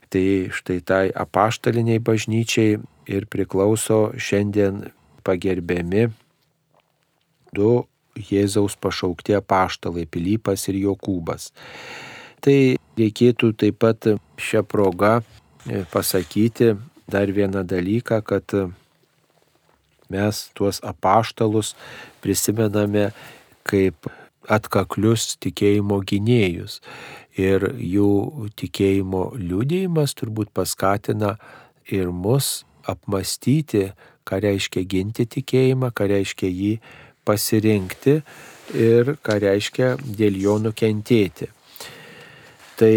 Tai 0.10 0.28
štai 0.54 0.80
tai 0.82 1.04
apaštaliniai 1.13 2.02
bažnyčiai 2.02 2.80
ir 3.10 3.30
priklauso 3.30 4.10
šiandien 4.17 4.89
pagerbiami 5.25 6.10
du 7.55 7.85
Jėzaus 8.19 8.75
pašaukti 8.81 9.35
apaštalai 9.38 10.05
Pilypas 10.09 10.67
ir 10.67 10.79
Jokūbas. 10.81 11.51
Tai 12.43 12.57
reikėtų 12.99 13.53
taip 13.59 13.79
pat 13.83 14.09
šią 14.39 14.63
progą 14.67 15.19
e, 15.19 15.83
pasakyti 15.91 16.73
dar 17.09 17.31
vieną 17.31 17.63
dalyką, 17.67 18.21
kad 18.23 18.53
mes 20.09 20.49
tuos 20.57 20.81
apaštalus 20.85 21.75
prisimename 22.23 23.09
kaip 23.67 24.09
atkaklius 24.49 25.35
tikėjimo 25.43 26.01
gynėjus. 26.09 26.79
Ir 27.39 27.69
jų 27.77 28.49
tikėjimo 28.59 29.29
liūdėjimas 29.39 30.15
turbūt 30.17 30.51
paskatina 30.55 31.35
ir 31.88 32.09
mus 32.12 32.63
apmastyti, 32.89 33.91
ką 34.25 34.41
reiškia 34.43 34.83
ginti 34.89 35.25
tikėjimą, 35.29 35.91
ką 35.93 36.09
reiškia 36.09 36.49
jį 36.49 36.73
pasirinkti 37.29 38.19
ir 38.89 39.15
ką 39.25 39.37
reiškia 39.45 39.95
dėl 40.01 40.37
jo 40.41 40.57
nukentėti. 40.65 41.49
Tai 42.79 42.95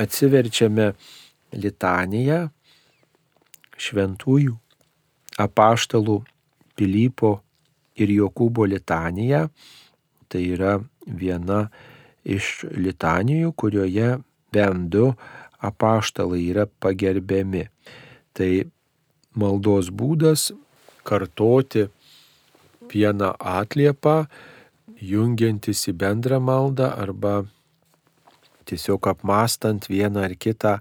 atsiverčiame 0.00 0.92
litaniją 1.52 2.46
šventųjų 3.78 4.56
apaštalų 5.38 6.22
Pilypo 6.78 7.32
ir 7.98 8.12
Jokūbo 8.14 8.66
litaniją. 8.70 9.48
Tai 10.28 10.42
yra 10.44 10.76
viena 11.02 11.64
iš 12.22 12.62
litanijų, 12.70 13.50
kurioje 13.58 14.18
bent 14.54 14.90
du 14.92 15.08
apaštalai 15.64 16.44
yra 16.52 16.68
pagerbiami. 16.82 17.64
Tai 18.36 18.50
maldos 19.38 19.90
būdas 19.90 20.52
kartoti 21.08 21.88
vieną 22.92 23.34
atliepą, 23.38 24.26
jungiantis 24.98 25.84
į 25.90 25.94
bendrą 26.00 26.40
maldą 26.42 26.90
arba 26.98 27.42
tiesiog 28.68 29.08
apmastant 29.12 29.88
vieną 29.88 30.24
ar 30.28 30.34
kitą 30.36 30.78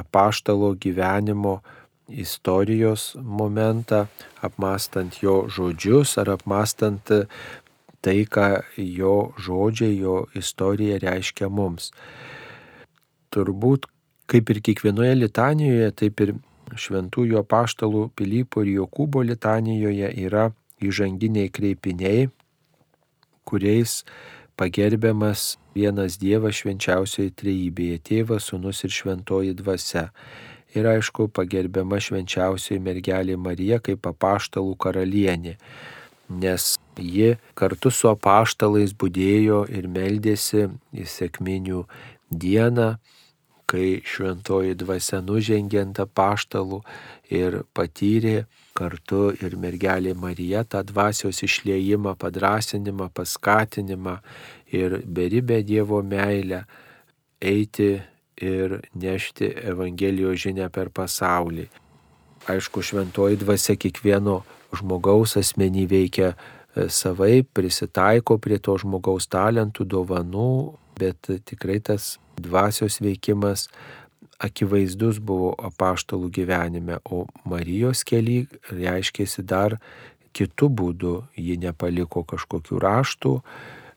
apaštalo 0.00 0.74
gyvenimo 0.80 1.60
istorijos 2.08 3.14
momentą, 3.16 4.06
apmastant 4.42 5.20
jo 5.22 5.44
žodžius 5.48 6.18
ar 6.20 6.34
apmastant 6.36 7.12
tai, 8.04 8.18
ką 8.28 8.48
jo 8.76 9.32
žodžiai, 9.40 9.96
jo 9.96 10.24
istorija 10.36 10.98
reiškia 11.00 11.48
mums. 11.48 11.92
Turbūt 13.32 13.88
kaip 14.30 14.50
ir 14.52 14.60
kiekvienoje 14.64 15.14
litanijoje, 15.16 15.88
taip 16.00 16.20
ir 16.24 16.34
šventųjų 16.80 17.40
apaštalų 17.42 18.08
Pilypo 18.16 18.64
ir 18.64 18.74
Jokūbo 18.80 19.22
litanijoje 19.24 20.10
yra 20.24 20.48
įžanginiai 20.90 21.50
kreipiniai, 21.52 22.28
kuriais 23.44 24.02
pagerbiamas 24.56 25.56
vienas 25.74 26.18
Dievas 26.20 26.60
švenčiausioje 26.62 27.34
trejybėje- 27.40 27.98
tėvas, 28.08 28.50
sunus 28.50 28.84
ir 28.84 28.90
šventoji 28.90 29.54
dvasia. 29.54 30.10
Ir 30.74 30.84
aišku 30.90 31.28
pagerbiama 31.30 32.00
švenčiausioji 32.02 32.80
mergelė 32.82 33.36
Marija 33.38 33.78
kaip 33.78 34.06
apaštalų 34.10 34.76
karalienė, 34.76 35.56
nes 36.28 36.78
ji 36.98 37.36
kartu 37.54 37.90
su 37.90 38.08
apaštalais 38.08 38.92
būdėjo 38.92 39.68
ir 39.70 39.86
meldėsi 39.86 40.70
į 40.92 41.06
sėkminių 41.06 41.84
dieną, 42.30 42.98
kai 43.66 44.02
šventoji 44.04 44.74
dvasia 44.74 45.20
nužengė 45.22 45.80
ant 45.82 46.00
apaštalų 46.02 46.82
ir 47.30 47.62
patyrė 47.74 48.44
kartu 48.74 49.28
ir 49.38 49.54
mergelė 49.60 50.14
Marija 50.18 50.64
tą 50.66 50.82
dvasios 50.86 51.42
išliejimą, 51.46 52.16
padrasinimą, 52.18 53.08
paskatinimą 53.14 54.18
ir 54.74 54.98
beribę 55.06 55.62
Dievo 55.62 56.02
meilę 56.02 56.64
eiti 57.40 58.02
ir 58.42 58.80
nešti 58.94 59.52
Evangelijos 59.62 60.42
žinę 60.42 60.68
per 60.74 60.90
pasaulį. 60.90 61.68
Aišku, 62.50 62.82
šventoji 62.82 63.38
dvasia 63.40 63.76
kiekvieno 63.80 64.42
žmogaus 64.74 65.36
asmenį 65.40 65.86
veikia 65.88 66.34
e, 66.34 66.88
savai, 66.90 67.44
prisitaiko 67.46 68.36
prie 68.42 68.58
to 68.58 68.74
žmogaus 68.82 69.30
talentų, 69.30 69.86
dovanų, 69.94 70.50
bet 70.98 71.30
tikrai 71.46 71.78
tas 71.80 72.16
dvasios 72.36 72.98
veikimas 73.00 73.68
akivaizdus 74.42 75.20
buvo 75.22 75.52
apaštalų 75.68 76.30
gyvenime, 76.34 76.98
o 77.04 77.24
Marijos 77.48 78.04
keli 78.06 78.44
reiškėsi 78.70 79.44
dar 79.46 79.78
kitų 80.34 80.68
būdų. 80.80 81.14
Ji 81.38 81.58
nepaliko 81.62 82.24
kažkokių 82.26 82.80
raštų, 82.82 83.34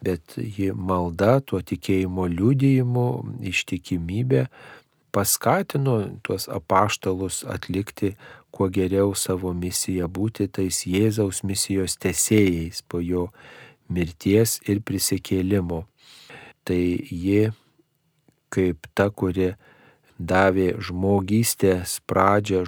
bet 0.06 0.38
ji 0.38 0.72
malda, 0.74 1.40
tuo 1.42 1.62
tikėjimo 1.62 2.28
liūdėjimu, 2.30 3.08
ištikimybė 3.52 4.48
paskatino 5.18 5.96
tuos 6.22 6.46
apaštalus 6.52 7.42
atlikti 7.48 8.14
kuo 8.52 8.68
geriau 8.70 9.16
savo 9.16 9.54
misiją, 9.54 10.06
būti 10.08 10.46
tais 10.54 10.84
Jėzaus 10.86 11.44
misijos 11.48 11.98
tesėjais 11.98 12.84
po 12.90 13.02
jo 13.02 13.28
mirties 13.90 14.60
ir 14.70 14.84
prisikėlimo. 14.86 15.86
Tai 16.68 16.82
ji 17.24 17.50
kaip 18.54 18.88
ta, 18.94 19.10
kuri 19.10 19.54
davė 20.20 20.74
žmogystės 20.82 22.00
pradžią 22.10 22.66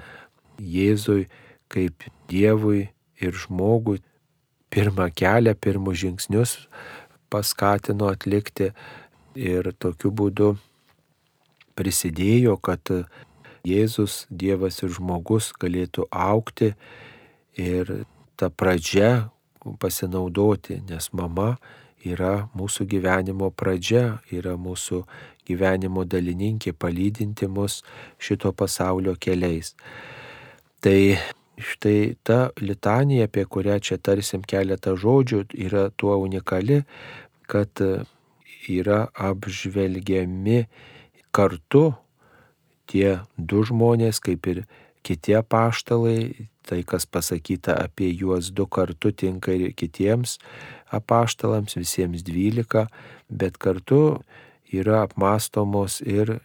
Jėzui 0.60 1.28
kaip 1.70 2.06
Dievui 2.30 2.88
ir 3.20 3.36
žmogui. 3.36 4.00
Pirmą 4.70 5.08
kelią, 5.10 5.56
pirmus 5.58 5.98
žingsnius 5.98 6.52
paskatino 7.30 8.06
atlikti 8.10 8.70
ir 9.34 9.72
tokiu 9.82 10.12
būdu 10.14 10.52
prisidėjo, 11.74 12.54
kad 12.62 12.86
Jėzus, 13.66 14.26
Dievas 14.30 14.78
ir 14.84 14.94
žmogus 14.94 15.50
galėtų 15.58 16.06
aukti 16.10 16.72
ir 17.58 17.90
tą 18.38 18.48
pradžią 18.48 19.30
pasinaudoti, 19.82 20.80
nes 20.88 21.10
mama 21.12 21.56
yra 22.06 22.48
mūsų 22.56 22.86
gyvenimo 22.88 23.50
pradžia, 23.52 24.20
yra 24.32 24.56
mūsų 24.56 25.02
gyvenimo 25.50 26.06
dalininkė, 26.06 26.72
palydinti 26.72 27.50
mus 27.50 27.80
šito 28.22 28.54
pasaulio 28.56 29.16
keliais. 29.20 29.74
Tai 30.80 31.00
štai 31.60 32.16
ta 32.24 32.38
litanija, 32.60 33.28
apie 33.28 33.44
kurią 33.44 33.78
čia 33.84 33.98
tarsim 34.00 34.42
keletą 34.46 34.96
žodžių, 34.96 35.44
yra 35.66 35.90
tuo 36.00 36.16
unikali, 36.22 36.82
kad 37.50 37.82
yra 38.70 39.08
apžvelgiami 39.14 40.64
kartu 41.34 41.90
tie 42.90 43.20
du 43.36 43.62
žmonės, 43.66 44.20
kaip 44.22 44.46
ir 44.50 44.64
kiti 45.06 45.34
apaštalai, 45.38 46.48
tai 46.66 46.82
kas 46.86 47.06
pasakyta 47.06 47.76
apie 47.84 48.10
juos 48.12 48.50
du 48.54 48.66
kartu 48.66 49.12
tinka 49.12 49.54
ir 49.54 49.72
kitiems 49.74 50.38
apaštalams, 50.94 51.76
visiems 51.78 52.24
dvylika, 52.26 52.86
bet 53.30 53.58
kartu 53.58 54.20
yra 54.72 55.02
apmastomos 55.06 56.00
ir 56.06 56.38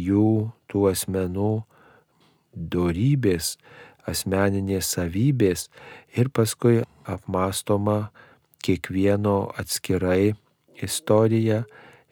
jų 0.00 0.50
tų 0.70 0.86
asmenų 0.92 1.52
dorybės, 2.54 3.56
asmeninės 4.08 4.94
savybės 4.96 5.68
ir 6.16 6.30
paskui 6.34 6.80
apmastoma 7.04 8.10
kiekvieno 8.64 9.52
atskirai 9.60 10.34
istorija 10.80 11.64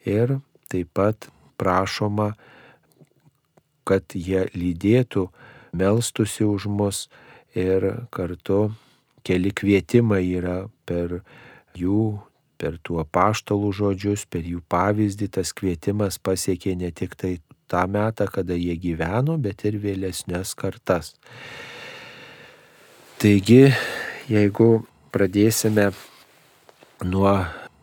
ir 0.04 0.38
taip 0.68 0.92
pat 0.94 1.30
prašoma, 1.58 2.34
kad 3.88 4.04
jie 4.14 4.44
lydėtų, 4.52 5.28
melstusi 5.72 6.44
už 6.44 6.68
mus 6.68 7.06
ir 7.56 8.04
kartu 8.12 8.68
keli 9.24 9.52
kvietimai 9.52 10.22
yra 10.38 10.58
per 10.88 11.20
jų, 11.76 12.20
per 12.58 12.78
tų 12.82 13.00
apaštalų 13.04 13.70
žodžius, 13.80 14.26
per 14.26 14.42
jų 14.46 14.60
pavyzdį 14.68 15.30
tas 15.38 15.54
kvietimas 15.56 16.18
pasiekė 16.18 16.74
ne 16.78 16.90
tik 16.90 17.14
tai 17.18 17.38
tą 17.68 17.84
metą, 17.86 18.26
kada 18.32 18.56
jie 18.56 18.76
gyveno, 18.80 19.38
bet 19.38 19.64
ir 19.68 19.78
vėlesnės 19.82 20.54
kartas. 20.58 21.14
Taigi, 23.18 23.68
jeigu 24.30 24.68
pradėsime 25.14 25.90
nuo 27.04 27.32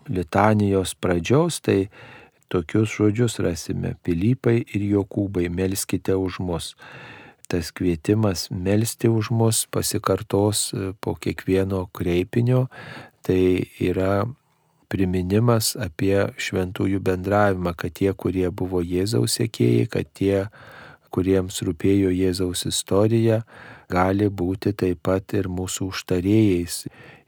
litanijos 0.10 0.96
pradžios, 0.96 1.62
tai 1.62 1.90
tokius 2.52 2.94
žodžius 2.98 3.40
rasime- 3.44 3.96
Pilypai 4.06 4.64
ir 4.64 4.82
Jokūbai, 4.82 5.50
melskite 5.50 6.16
už 6.16 6.40
mus. 6.40 6.76
Tas 7.48 7.72
kvietimas 7.72 8.50
melstį 8.50 9.10
už 9.12 9.30
mus 9.32 9.66
pasikartos 9.70 10.74
po 11.02 11.14
kiekvieno 11.16 11.90
kreipinio, 11.94 12.70
tai 13.22 13.70
yra 13.80 14.26
priminimas 14.96 15.74
apie 15.76 16.16
šventųjų 16.40 17.02
bendravimą, 17.04 17.76
kad 17.76 17.98
tie, 18.00 18.14
kurie 18.16 18.48
buvo 18.48 18.80
Jėzaus 18.80 19.36
sėkėjai, 19.40 19.90
kad 19.92 20.12
tie, 20.16 20.46
kuriems 21.12 21.60
rūpėjo 21.68 22.14
Jėzaus 22.16 22.66
istorija, 22.70 23.42
gali 23.92 24.30
būti 24.32 24.72
taip 24.76 25.04
pat 25.06 25.36
ir 25.36 25.50
mūsų 25.52 25.90
užtarėjais, 25.92 26.86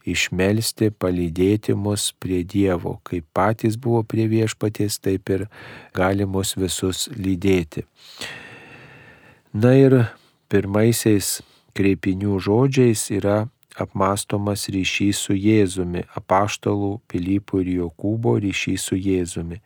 išmelsti, 0.08 0.90
palydėti 0.96 1.76
mus 1.76 2.10
prie 2.20 2.40
Dievo. 2.44 2.98
Kaip 3.04 3.26
patys 3.36 3.76
buvo 3.76 4.02
prie 4.08 4.28
viešpaties, 4.30 5.00
taip 5.04 5.28
ir 5.34 5.46
gali 5.96 6.24
mus 6.24 6.54
visus 6.56 7.06
lydėti. 7.12 7.84
Na 9.52 9.74
ir 9.76 10.00
pirmaisiais 10.48 11.38
kreipinių 11.76 12.40
žodžiais 12.44 13.08
yra 13.14 13.42
apmastomas 13.80 14.66
ryšys 14.72 15.20
su 15.26 15.36
Jėzumi, 15.36 16.04
apaštalų 16.18 16.98
Pilypų 17.10 17.62
ir 17.64 17.70
Jokūbo 17.78 18.36
ryšys 18.42 18.88
su 18.90 18.98
Jėzumi. 18.98 19.60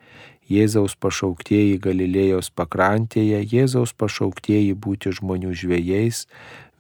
Jėzaus 0.53 0.97
pašauktieji 1.01 1.79
Galilėjos 1.81 2.51
pakrantėje, 2.53 3.41
Jėzaus 3.47 3.95
pašauktieji 3.97 4.75
būti 4.75 5.13
žmonių 5.17 5.55
žvėjais, 5.57 6.27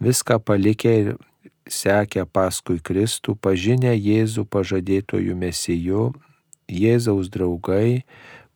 viską 0.02 0.38
palikę 0.42 0.92
ir 1.02 1.12
sekę 1.70 2.26
paskui 2.26 2.80
Kristų, 2.82 3.36
pažinę 3.38 3.94
Jėzų 3.94 4.44
pažadėtojų 4.50 5.36
mesijų, 5.38 6.10
Jėzaus 6.68 7.30
draugai, 7.32 8.02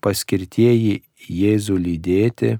paskirtieji 0.05 1.03
Jėzų 1.31 1.79
lydėti, 1.81 2.57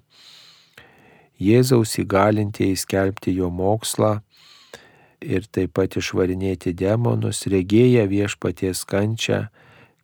Jėzaus 1.37 1.99
įgalintieji 2.01 2.79
skelbti 2.81 3.35
jo 3.37 3.51
mokslą 3.53 4.23
ir 5.27 5.47
taip 5.51 5.75
pat 5.77 5.99
išvarinėti 5.99 6.73
demonus, 6.79 7.45
regėję 7.51 8.07
viešpaties 8.11 8.85
kančią, 8.89 9.47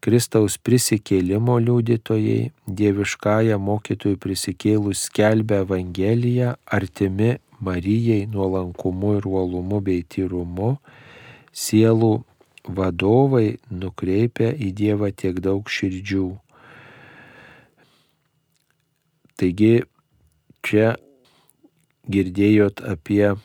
Kristaus 0.02 0.56
prisikėlimo 0.58 1.60
liudytojai, 1.62 2.50
dieviškąją 2.66 3.58
mokytojų 3.62 4.18
prisikėlus 4.18 5.04
skelbia 5.06 5.60
Evangeliją, 5.62 6.56
artimi 6.66 7.36
Marijai 7.62 8.26
nuolankumu 8.26 9.12
ir 9.20 9.28
uolumu 9.30 9.78
bei 9.86 10.02
tyrumu, 10.02 10.72
sielų 11.54 12.10
vadovai 12.66 13.60
nukreipia 13.70 14.50
į 14.50 14.72
Dievą 14.80 15.12
tiek 15.14 15.38
daug 15.38 15.70
širdžių. 15.70 16.26
Taigi 19.38 19.72
čia 20.66 20.96
girdėjot 22.10 22.82
apie 22.90 23.36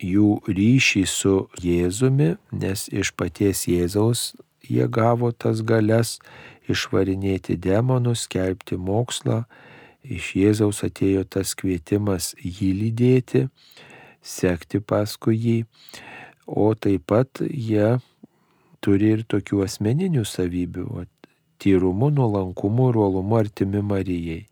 jų 0.00 0.40
ryšį 0.48 1.04
su 1.08 1.34
Jėzumi, 1.60 2.34
nes 2.52 2.88
iš 2.88 3.12
paties 3.16 3.66
Jėzaus 3.68 4.32
jie 4.64 4.86
gavo 4.88 5.30
tas 5.32 5.62
galias 5.66 6.18
išvarinėti 6.70 7.56
demonus, 7.60 8.26
skelbti 8.26 8.78
mokslą, 8.78 9.44
iš 10.04 10.34
Jėzaus 10.38 10.84
atėjo 10.86 11.24
tas 11.28 11.54
kvietimas 11.58 12.32
jį 12.40 12.70
lydėti, 12.84 13.46
sekti 14.22 14.80
paskui 14.80 15.36
jį, 15.36 15.58
o 16.46 16.72
taip 16.74 17.06
pat 17.10 17.42
jie 17.46 17.98
turi 18.80 19.14
ir 19.16 19.24
tokių 19.28 19.64
asmeninių 19.66 20.24
savybių- 20.24 21.06
tyrumu, 21.60 22.10
nuolankumu 22.10 22.90
ir 22.90 22.96
uolumu 22.96 23.36
artimi 23.36 23.82
Marijai. 23.82 24.46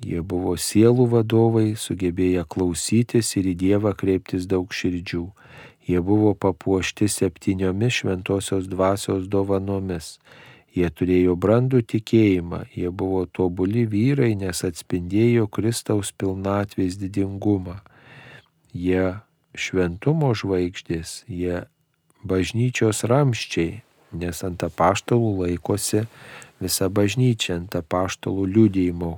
Jie 0.00 0.22
buvo 0.24 0.56
sielų 0.56 1.06
vadovai, 1.12 1.74
sugebėję 1.76 2.46
klausytis 2.48 3.34
ir 3.36 3.50
į 3.52 3.56
Dievą 3.64 3.92
kreiptis 3.96 4.46
daug 4.48 4.72
širdžių. 4.72 5.26
Jie 5.88 6.00
buvo 6.04 6.32
papuošti 6.34 7.08
septyniomis 7.10 8.00
šventosios 8.00 8.68
dvasios 8.70 9.26
dovanomis 9.28 10.16
Jie 10.70 10.86
turėjo 10.94 11.34
brandų 11.34 11.80
tikėjimą, 11.90 12.60
jie 12.70 12.92
buvo 12.94 13.24
tobuli 13.26 13.88
vyrai, 13.90 14.36
nes 14.38 14.62
atspindėjo 14.62 15.48
Kristaus 15.50 16.12
pilnatvės 16.14 16.94
didingumą. 17.00 17.80
Jie 18.70 19.18
šventumo 19.58 20.30
žvaigždės, 20.38 21.24
jie 21.26 21.64
bažnyčios 22.22 23.02
ramščiai, 23.10 23.80
nes 24.14 24.44
ant 24.46 24.62
apaštalų 24.62 25.32
laikosi 25.40 26.04
visa 26.62 26.86
bažnyčia, 26.86 27.56
ant 27.58 27.74
apaštalų 27.74 28.46
liūdėjimo, 28.54 29.16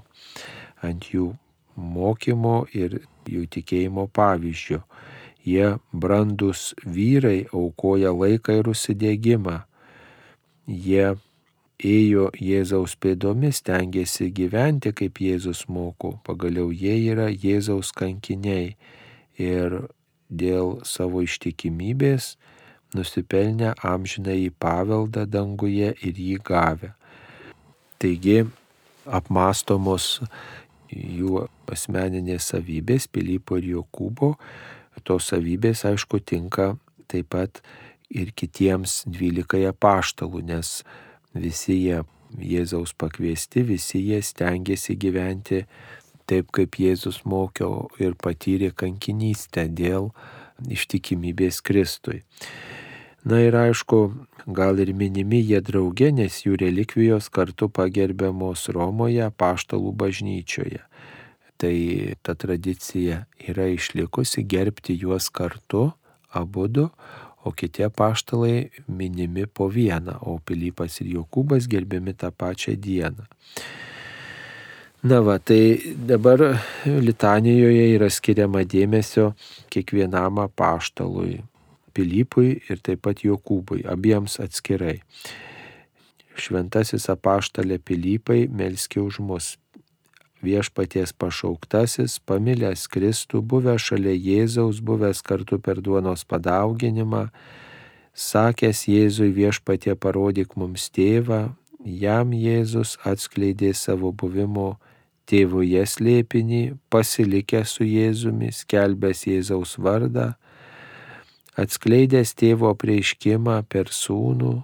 ant 0.84 1.08
jų 1.12 1.32
mokymo 1.76 2.66
ir 2.76 3.00
jų 3.28 3.46
tikėjimo 3.56 4.08
pavyzdžio. 4.14 4.82
Jie 5.42 5.74
brandus 5.92 6.70
vyrai 6.86 7.48
aukoja 7.50 8.12
laiką 8.14 8.60
ir 8.60 8.70
užsidėgymą. 8.70 9.62
Jie 10.66 11.16
ėjo 11.82 12.28
Jėzaus 12.38 12.94
pėdomis, 12.94 13.62
tengiasi 13.66 14.30
gyventi, 14.30 14.92
kaip 14.94 15.18
Jėzus 15.18 15.64
moko. 15.66 16.14
Pagaliau 16.26 16.70
jie 16.70 16.94
yra 17.10 17.26
Jėzaus 17.30 17.90
kankiniai 17.96 18.76
ir 19.38 19.80
dėl 20.30 20.78
savo 20.86 21.24
ištikimybės 21.26 22.36
nusipelnę 22.94 23.74
amžiną 23.82 24.34
į 24.46 24.50
paveldą 24.62 25.26
danguje 25.26 25.92
ir 26.06 26.18
jį 26.18 26.38
gavę. 26.44 26.92
Taigi 27.98 28.42
apmastomos 29.06 30.20
jų 30.92 31.46
asmeninės 31.72 32.52
savybės, 32.52 33.08
Pilypo 33.08 33.58
ir 33.60 33.70
Jokūbo, 33.76 34.34
tos 35.06 35.30
savybės 35.32 35.86
aišku 35.88 36.20
tinka 36.20 36.74
taip 37.10 37.32
pat 37.32 37.62
ir 38.12 38.32
kitiems 38.36 39.02
dvylikai 39.08 39.64
apaštalų, 39.70 40.44
nes 40.52 40.82
visi 41.34 41.78
jie 41.86 42.02
Jėzaus 42.32 42.94
pakviesti, 42.96 43.64
visi 43.68 44.00
jie 44.00 44.22
stengiasi 44.24 44.96
gyventi 44.96 45.64
taip, 46.28 46.48
kaip 46.54 46.78
Jėzus 46.80 47.22
mokio 47.28 47.90
ir 48.00 48.16
patyrė 48.16 48.70
kankinystę 48.72 49.66
dėl 49.68 50.12
ištikimybės 50.72 51.60
Kristui. 51.66 52.22
Na 53.24 53.38
ir 53.38 53.54
aišku, 53.54 53.98
gal 54.50 54.80
ir 54.82 54.90
minimi 54.98 55.38
jie 55.46 55.60
drauge, 55.62 56.08
nes 56.10 56.40
jų 56.42 56.56
relikvijos 56.58 57.28
kartu 57.30 57.68
pagerbiamos 57.70 58.66
Romoje 58.74 59.28
paštalų 59.38 59.92
bažnyčioje. 59.94 60.82
Tai 61.62 61.76
ta 62.26 62.34
tradicija 62.34 63.20
yra 63.38 63.68
išlikusi 63.70 64.42
gerbti 64.42 64.96
juos 64.98 65.28
kartu, 65.30 65.92
abu 66.34 66.66
du, 66.66 66.88
o 67.46 67.52
kiti 67.54 67.86
apaštalai 67.86 68.70
minimi 68.88 69.46
po 69.46 69.68
vieną, 69.70 70.18
o 70.26 70.40
Pilypas 70.42 70.98
ir 71.02 71.14
Jokūbas 71.14 71.70
gerbiami 71.70 72.16
tą 72.18 72.32
pačią 72.34 72.74
dieną. 72.74 73.28
Na 75.02 75.22
va, 75.22 75.38
tai 75.38 75.94
dabar 75.94 76.42
litanijoje 76.86 77.86
yra 77.94 78.10
skiriama 78.10 78.62
dėmesio 78.66 79.32
kiekvienam 79.70 80.38
apaštalui, 80.42 81.40
Pilypui 81.94 82.60
ir 82.68 82.80
taip 82.84 83.04
pat 83.06 83.24
Jokūbui, 83.26 83.84
abiems 83.88 84.38
atskirai. 84.42 85.00
Šventasis 86.32 87.10
apaštalė 87.12 87.78
Pilypai 87.78 88.46
melski 88.48 89.02
už 89.02 89.20
mus, 89.20 89.56
viešpaties 90.42 91.14
pašauktasis, 91.14 92.18
pamilęs 92.26 92.88
Kristų, 92.90 93.42
buvęs 93.46 93.88
šalia 93.90 94.14
Jėzaus, 94.16 94.82
buvęs 94.82 95.22
kartu 95.22 95.60
per 95.62 95.80
duonos 95.84 96.24
padauginimą, 96.26 97.28
sakęs 98.12 98.86
Jėzui 98.90 99.30
viešpatie 99.36 99.94
parodyk 99.94 100.56
mums 100.58 100.88
tėvą, 100.90 101.52
jam 101.84 102.32
Jėzus 102.34 102.98
atskleidė 103.06 103.72
savo 103.74 104.12
buvimo 104.12 104.76
tėvuje 105.30 105.84
slėpinį, 105.86 106.62
pasilikęs 106.90 107.78
su 107.78 107.86
Jėzumi, 107.86 108.50
skelbęs 108.52 109.26
Jėzaus 109.30 109.78
vardą, 109.78 110.32
atskleidęs 111.58 112.32
tėvo 112.38 112.72
prieiškimą 112.78 113.62
per 113.68 113.90
sūnų, 113.92 114.54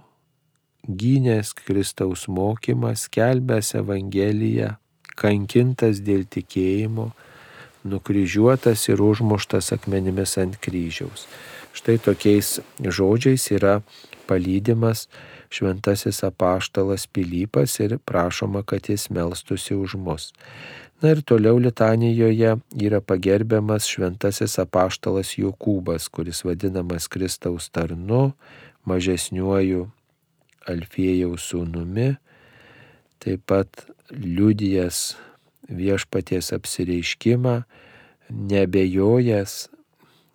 gynęs 0.89 1.53
Kristaus 1.53 2.27
mokymą, 2.27 2.95
skelbęs 2.97 3.75
Evangeliją, 3.77 4.73
kankintas 5.19 6.01
dėl 6.01 6.25
tikėjimo, 6.25 7.11
nukryžiuotas 7.89 8.87
ir 8.89 9.01
užmuštas 9.03 9.73
akmenimis 9.75 10.37
ant 10.41 10.57
kryžiaus. 10.63 11.27
Štai 11.77 11.99
tokiais 12.01 12.57
žodžiais 12.81 13.45
yra 13.53 13.79
palydimas 14.29 15.07
šventasis 15.49 16.21
apaštalas 16.27 17.07
Pilypas 17.09 17.79
ir 17.81 17.97
prašoma, 18.05 18.63
kad 18.63 18.89
jis 18.89 19.09
melstusi 19.09 19.75
už 19.75 19.97
mus. 19.97 20.31
Na 21.01 21.13
ir 21.15 21.21
toliau 21.23 21.57
litanijoje 21.57 22.57
yra 22.75 22.99
pagerbiamas 23.01 23.87
šventasis 23.87 24.57
apaštalas 24.59 25.37
Jokūbas, 25.39 26.09
kuris 26.11 26.43
vadinamas 26.43 27.07
Kristaus 27.07 27.69
tarnu, 27.71 28.33
mažesniuoju 28.83 29.87
Alfėjaus 30.69 31.47
sūnumi, 31.49 32.11
taip 33.23 33.45
pat 33.47 33.87
liudijas 34.11 35.15
viešpaties 35.69 36.51
apsireiškimą, 36.57 37.55
nebejojęs 38.29 39.55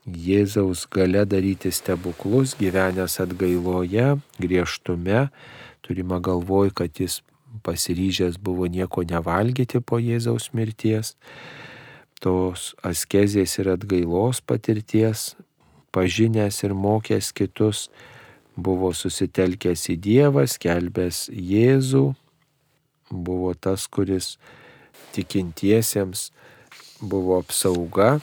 Jėzaus 0.05 0.85
gale 0.93 1.25
daryti 1.25 1.71
stebuklus, 1.73 2.53
gyvenęs 2.61 3.17
atgailoje, 3.25 4.19
griežtume, 4.37 5.31
turima 5.81 6.19
galvoj, 6.21 6.75
kad 6.77 7.01
jis 7.01 7.23
pasiryžęs 7.65 8.37
buvo 8.37 8.69
nieko 8.69 9.01
nevalgyti 9.09 9.81
po 9.81 9.97
Jėzaus 9.97 10.51
mirties, 10.53 11.15
tos 12.21 12.75
askezės 12.85 13.57
ir 13.63 13.73
atgailos 13.73 14.43
patirties, 14.45 15.33
pažinęs 15.95 16.61
ir 16.67 16.77
mokęs 16.77 17.33
kitus, 17.33 17.89
buvo 18.57 18.93
susitelkęs 18.93 19.89
į 19.89 19.97
Dievą, 20.05 20.45
skelbęs 20.45 21.31
Jėzų, 21.33 22.11
buvo 23.09 23.55
tas, 23.57 23.89
kuris 23.89 24.35
tikintiesiems 25.17 26.29
buvo 27.01 27.39
apsauga 27.41 28.19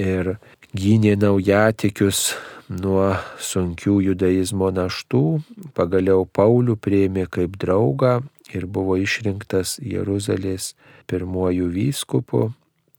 ir 0.00 0.36
gynė 0.76 1.16
naujatikius 1.18 2.34
nuo 2.70 3.16
sunkių 3.42 3.96
judaizmo 4.10 4.70
naštų, 4.70 5.40
pagaliau 5.74 6.22
Paulių 6.26 6.76
prieimė 6.78 7.26
kaip 7.26 7.56
draugą 7.58 8.20
ir 8.54 8.66
buvo 8.70 8.94
išrinktas 9.00 9.78
Jeruzalės 9.82 10.74
pirmojų 11.10 11.66
vyskupų, 11.74 12.52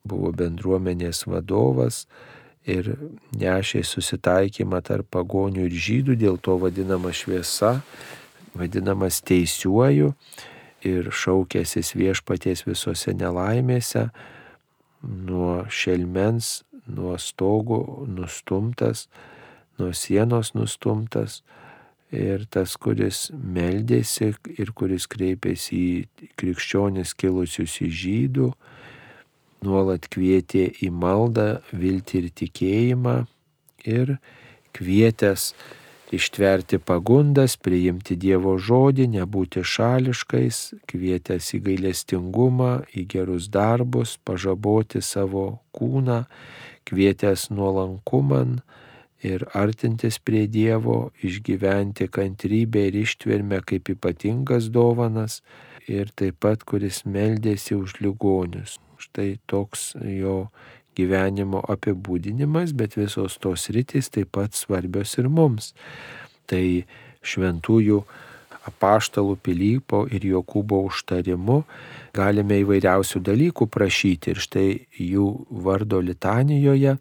buvo 0.04 0.32
bendruomenės 0.36 1.24
vadovas 1.30 2.06
ir 2.68 2.92
nešė 3.40 3.86
susitaikymą 3.88 4.82
tarp 4.84 5.08
pagonių 5.16 5.70
ir 5.70 5.78
žydų, 5.88 6.18
dėl 6.20 6.38
to 6.44 6.58
vadinama 6.60 7.14
šviesa, 7.16 7.80
vadinamas 8.54 9.22
teisiuoju 9.24 10.12
ir 10.84 11.08
šaukėsis 11.14 11.96
viešpaties 11.96 12.66
visose 12.68 13.16
nelaimėse, 13.16 14.10
nuo 15.02 15.64
šelmens, 15.72 16.62
nuo 16.88 17.18
stogo 17.18 18.06
nustumtas, 18.08 19.08
nuo 19.80 19.94
sienos 19.94 20.54
nustumtas. 20.54 21.42
Ir 22.12 22.44
tas, 22.52 22.74
kuris 22.76 23.30
meldėsi 23.32 24.34
ir 24.60 24.72
kuris 24.76 25.06
kreipėsi 25.08 25.78
į 25.80 26.32
krikščionis 26.36 27.14
kilusius 27.16 27.78
į 27.80 27.88
žydų, 28.02 28.50
nuolat 29.64 30.10
kvietė 30.12 30.66
į 30.84 30.90
maldą, 30.92 31.62
viltį 31.72 32.18
ir 32.20 32.28
tikėjimą 32.42 33.16
ir 33.88 34.18
kvietęs 34.76 35.54
ištverti 36.12 36.82
pagundas, 36.84 37.56
priimti 37.56 38.18
Dievo 38.20 38.58
žodį, 38.60 39.08
nebūti 39.16 39.64
šališkais, 39.64 40.60
kvietęs 40.92 41.54
į 41.56 41.62
gailestingumą, 41.68 42.72
į 42.92 43.06
gerus 43.14 43.48
darbus, 43.52 44.18
pažaboti 44.28 45.00
savo 45.00 45.62
kūną, 45.72 46.26
kvietęs 46.92 47.50
nuolankuman, 47.56 48.60
ir 49.24 49.46
artintis 49.54 50.18
prie 50.20 50.48
Dievo, 50.50 51.12
išgyventi 51.24 52.08
kantrybę 52.10 52.88
ir 52.90 52.98
ištvermę 53.04 53.62
kaip 53.66 53.92
ypatingas 53.94 54.70
dovanas 54.74 55.42
ir 55.88 56.12
taip 56.16 56.40
pat, 56.42 56.66
kuris 56.66 57.04
meldėsi 57.06 57.78
už 57.78 58.00
ligonius. 58.02 58.80
Štai 59.02 59.38
toks 59.50 59.94
jo 60.02 60.50
gyvenimo 60.98 61.62
apibūdinimas, 61.74 62.74
bet 62.78 62.98
visos 62.98 63.38
tos 63.42 63.70
rytis 63.74 64.12
taip 64.14 64.34
pat 64.38 64.58
svarbios 64.58 65.18
ir 65.22 65.30
mums. 65.30 65.72
Tai 66.50 66.84
šventųjų 67.22 68.02
apaštalų 68.70 69.38
Pilypo 69.42 70.04
ir 70.10 70.26
Jokūbo 70.26 70.84
užtarimu 70.90 71.64
galime 72.16 72.62
įvairiausių 72.62 73.22
dalykų 73.24 73.68
prašyti 73.72 74.34
ir 74.34 74.42
štai 74.44 74.68
jų 75.00 75.28
vardo 75.64 76.02
litanijoje 76.04 76.98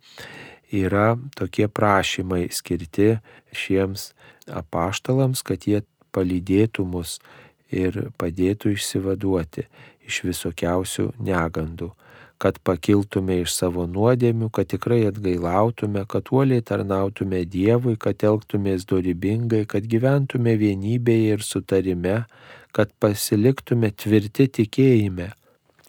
yra 0.70 1.18
tokie 1.36 1.66
prašymai 1.68 2.48
skirti 2.54 3.16
šiems 3.52 4.12
apaštalams, 4.50 5.42
kad 5.42 5.66
jie 5.66 5.82
palydėtų 6.14 6.86
mus 6.86 7.18
ir 7.70 8.10
padėtų 8.18 8.74
išsivaduoti 8.74 9.66
iš 10.10 10.22
visokiausių 10.26 11.10
negandų, 11.22 11.90
kad 12.40 12.58
pakiltume 12.66 13.40
iš 13.42 13.54
savo 13.58 13.84
nuodėmių, 13.86 14.48
kad 14.54 14.70
tikrai 14.72 15.02
atgailautume, 15.10 16.06
kad 16.10 16.30
uoliai 16.32 16.64
tarnautume 16.66 17.44
Dievui, 17.44 17.98
kad 18.00 18.24
elgtumės 18.26 18.86
dorybingai, 18.90 19.66
kad 19.70 19.86
gyventume 19.86 20.56
vienybėje 20.58 21.36
ir 21.36 21.44
sutarime, 21.46 22.16
kad 22.76 22.92
pasiliktume 23.02 23.90
tvirti 23.90 24.46
tikėjime, 24.60 25.30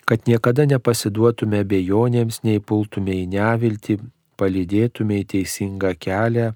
kad 0.09 0.27
niekada 0.27 0.65
nepasiduotume 0.67 1.61
bejonėms, 1.67 2.41
nei 2.43 2.59
pultume 2.59 3.15
į 3.21 3.27
neviltį, 3.31 3.99
palydėtume 4.41 5.21
į 5.21 5.27
teisingą 5.35 5.93
kelią, 6.01 6.51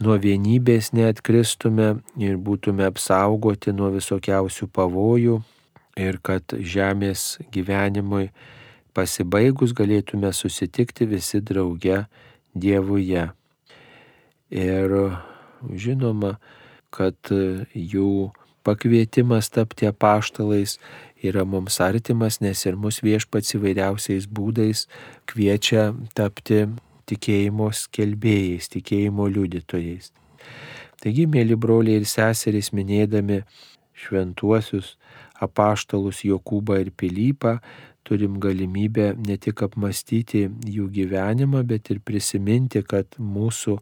nuo 0.00 0.16
vienybės 0.20 0.90
neatkristume 0.96 1.92
ir 2.20 2.38
būtume 2.40 2.86
apsaugoti 2.88 3.74
nuo 3.76 3.90
visokiausių 3.94 4.70
pavojų 4.74 5.40
ir 6.00 6.18
kad 6.24 6.56
žemės 6.74 7.38
gyvenimui 7.52 8.30
pasibaigus 8.96 9.74
galėtume 9.76 10.32
susitikti 10.34 11.08
visi 11.10 11.40
drauge 11.40 12.06
Dievuje. 12.50 13.28
Ir 14.50 14.94
žinoma, 15.78 16.32
kad 16.90 17.30
jų 17.30 18.32
pakvietimas 18.66 19.50
tapti 19.52 19.88
apaštalais 19.88 20.78
yra 21.22 21.44
mums 21.44 21.80
artimas, 21.80 22.40
nes 22.40 22.64
ir 22.66 22.76
mus 22.76 23.00
viešpats 23.04 23.56
įvairiausiais 23.58 24.28
būdais 24.28 24.86
kviečia 25.30 25.90
tapti 26.16 26.66
tikėjimo 27.10 27.70
skelbėjais, 27.74 28.70
tikėjimo 28.72 29.26
liudytojais. 29.32 30.12
Taigi, 31.00 31.26
mėly 31.26 31.56
broliai 31.56 32.00
ir 32.00 32.08
seserys, 32.08 32.70
minėdami 32.76 33.42
šventuosius 33.96 34.96
apaštalus 35.40 36.20
Jokūbą 36.28 36.76
ir 36.82 36.90
Pilypą, 36.92 37.58
turim 38.04 38.38
galimybę 38.40 39.14
ne 39.16 39.36
tik 39.40 39.62
apmastyti 39.64 40.46
jų 40.76 40.88
gyvenimą, 40.92 41.64
bet 41.68 41.90
ir 41.92 42.00
prisiminti, 42.04 42.82
kad 42.84 43.16
mūsų 43.16 43.78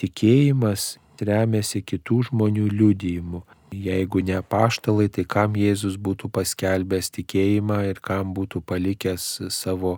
tikėjimas 0.00 0.96
remiasi 1.20 1.82
kitų 1.84 2.22
žmonių 2.30 2.68
liudijimu. 2.72 3.42
Jeigu 3.72 4.20
ne 4.20 4.36
paštalai, 4.44 5.08
tai 5.08 5.24
kam 5.24 5.56
Jėzus 5.56 5.96
būtų 5.96 6.28
paskelbęs 6.36 7.08
tikėjimą 7.16 7.78
ir 7.88 8.00
kam 8.04 8.34
būtų 8.36 8.60
palikęs 8.68 9.24
savo 9.48 9.96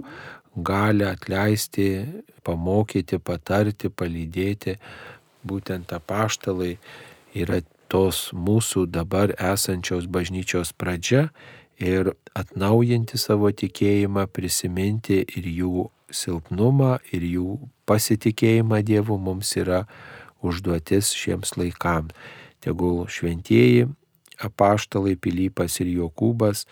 galę 0.54 1.08
atleisti, 1.10 1.88
pamokyti, 2.46 3.18
patarti, 3.18 3.90
palydėti. 3.90 4.76
Būtent 5.44 5.90
apaštalai 5.92 6.76
yra 7.34 7.58
tos 7.90 8.30
mūsų 8.32 8.86
dabar 8.94 9.34
esančios 9.34 10.06
bažnyčios 10.06 10.70
pradžia 10.72 11.26
ir 11.82 12.12
atnaujinti 12.38 13.18
savo 13.18 13.50
tikėjimą, 13.50 14.28
prisiminti 14.30 15.18
ir 15.34 15.50
jų 15.50 15.88
silpnumą, 16.14 17.00
ir 17.10 17.26
jų 17.26 17.58
pasitikėjimą 17.90 18.84
Dievu 18.86 19.18
mums 19.18 19.50
yra 19.58 19.82
užduotis 20.46 21.10
šiems 21.10 21.56
laikams. 21.58 22.14
Tegul 22.64 23.04
šventieji 23.12 23.86
apaštalai 24.44 25.14
Pilypas 25.20 25.78
ir 25.82 25.90
Jokūbas 25.92 26.64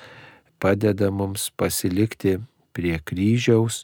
padeda 0.62 1.10
mums 1.12 1.50
pasilikti 1.58 2.38
prie 2.72 2.96
kryžiaus 3.04 3.82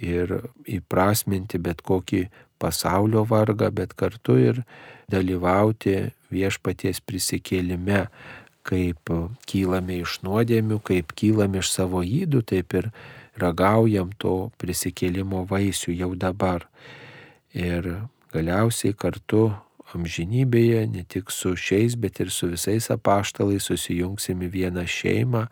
ir 0.00 0.32
įprasminti 0.66 1.60
bet 1.62 1.82
kokį 1.86 2.26
pasaulio 2.58 3.24
vargą, 3.28 3.70
bet 3.70 3.94
kartu 3.94 4.36
ir 4.40 4.62
dalyvauti 5.12 6.10
viešpaties 6.34 7.02
prisikėlime, 7.04 8.06
kaip 8.64 9.12
kylame 9.48 10.00
iš 10.02 10.20
nuodėmių, 10.24 10.80
kaip 10.82 11.12
kylame 11.18 11.60
iš 11.60 11.70
savo 11.74 12.00
įdų, 12.02 12.42
taip 12.48 12.74
ir 12.78 12.88
ragaujam 13.40 14.14
to 14.18 14.50
prisikėlimo 14.58 15.44
vaisių 15.50 15.94
jau 15.98 16.14
dabar. 16.16 16.66
Ir 17.54 18.08
galiausiai 18.34 18.96
kartu 18.96 19.52
amžinybėje, 19.98 20.84
ne 20.90 21.04
tik 21.08 21.32
su 21.34 21.54
šiais, 21.56 21.96
bet 22.00 22.20
ir 22.20 22.30
su 22.34 22.50
visais 22.52 22.90
apaštalais 22.92 23.70
susijungsim 23.70 24.44
į 24.44 24.52
vieną 24.58 24.86
šeimą, 24.90 25.46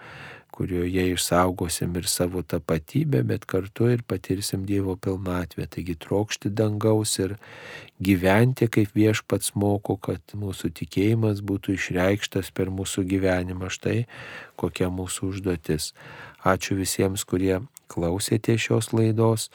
kurioje 0.53 1.07
išsaugosim 1.15 1.97
ir 1.97 2.07
savo 2.07 2.43
tapatybę, 2.43 3.23
bet 3.25 3.47
kartu 3.49 3.89
ir 3.89 4.03
patirsim 4.05 4.67
Dievo 4.69 4.97
pilnatvę. 5.01 5.67
Taigi 5.67 5.97
trokšti 5.97 6.53
dangaus 6.53 7.17
ir 7.25 7.37
gyventi 8.05 8.69
kaip 8.69 8.93
viešpats 8.95 9.55
moko, 9.57 9.97
kad 9.97 10.37
mūsų 10.37 10.75
tikėjimas 10.83 11.41
būtų 11.49 11.79
išreikštas 11.79 12.53
per 12.53 12.71
mūsų 12.71 13.07
gyvenimą. 13.15 13.73
Štai 13.73 14.05
kokia 14.61 14.93
mūsų 14.93 15.33
užduotis. 15.33 15.93
Ačiū 16.45 16.77
visiems, 16.77 17.25
kurie 17.25 17.63
klausėte 17.89 18.59
šios 18.61 18.93
laidos. 18.93 19.49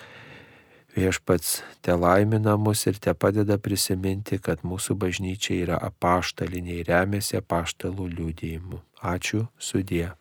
Viešpats 0.98 1.50
te 1.86 1.93
laimina 1.93 2.56
mus 2.58 2.88
ir 2.89 2.95
te 2.98 3.14
padeda 3.14 3.60
prisiminti, 3.62 4.39
kad 4.41 4.64
mūsų 4.66 4.98
bažnyčia 4.98 5.60
yra 5.68 5.78
apaštaliniai, 5.91 6.82
remiasi 6.89 7.38
apaštalų 7.38 8.10
liūdėjimu. 8.16 8.82
Ačiū 9.06 9.45
sudė. 9.62 10.18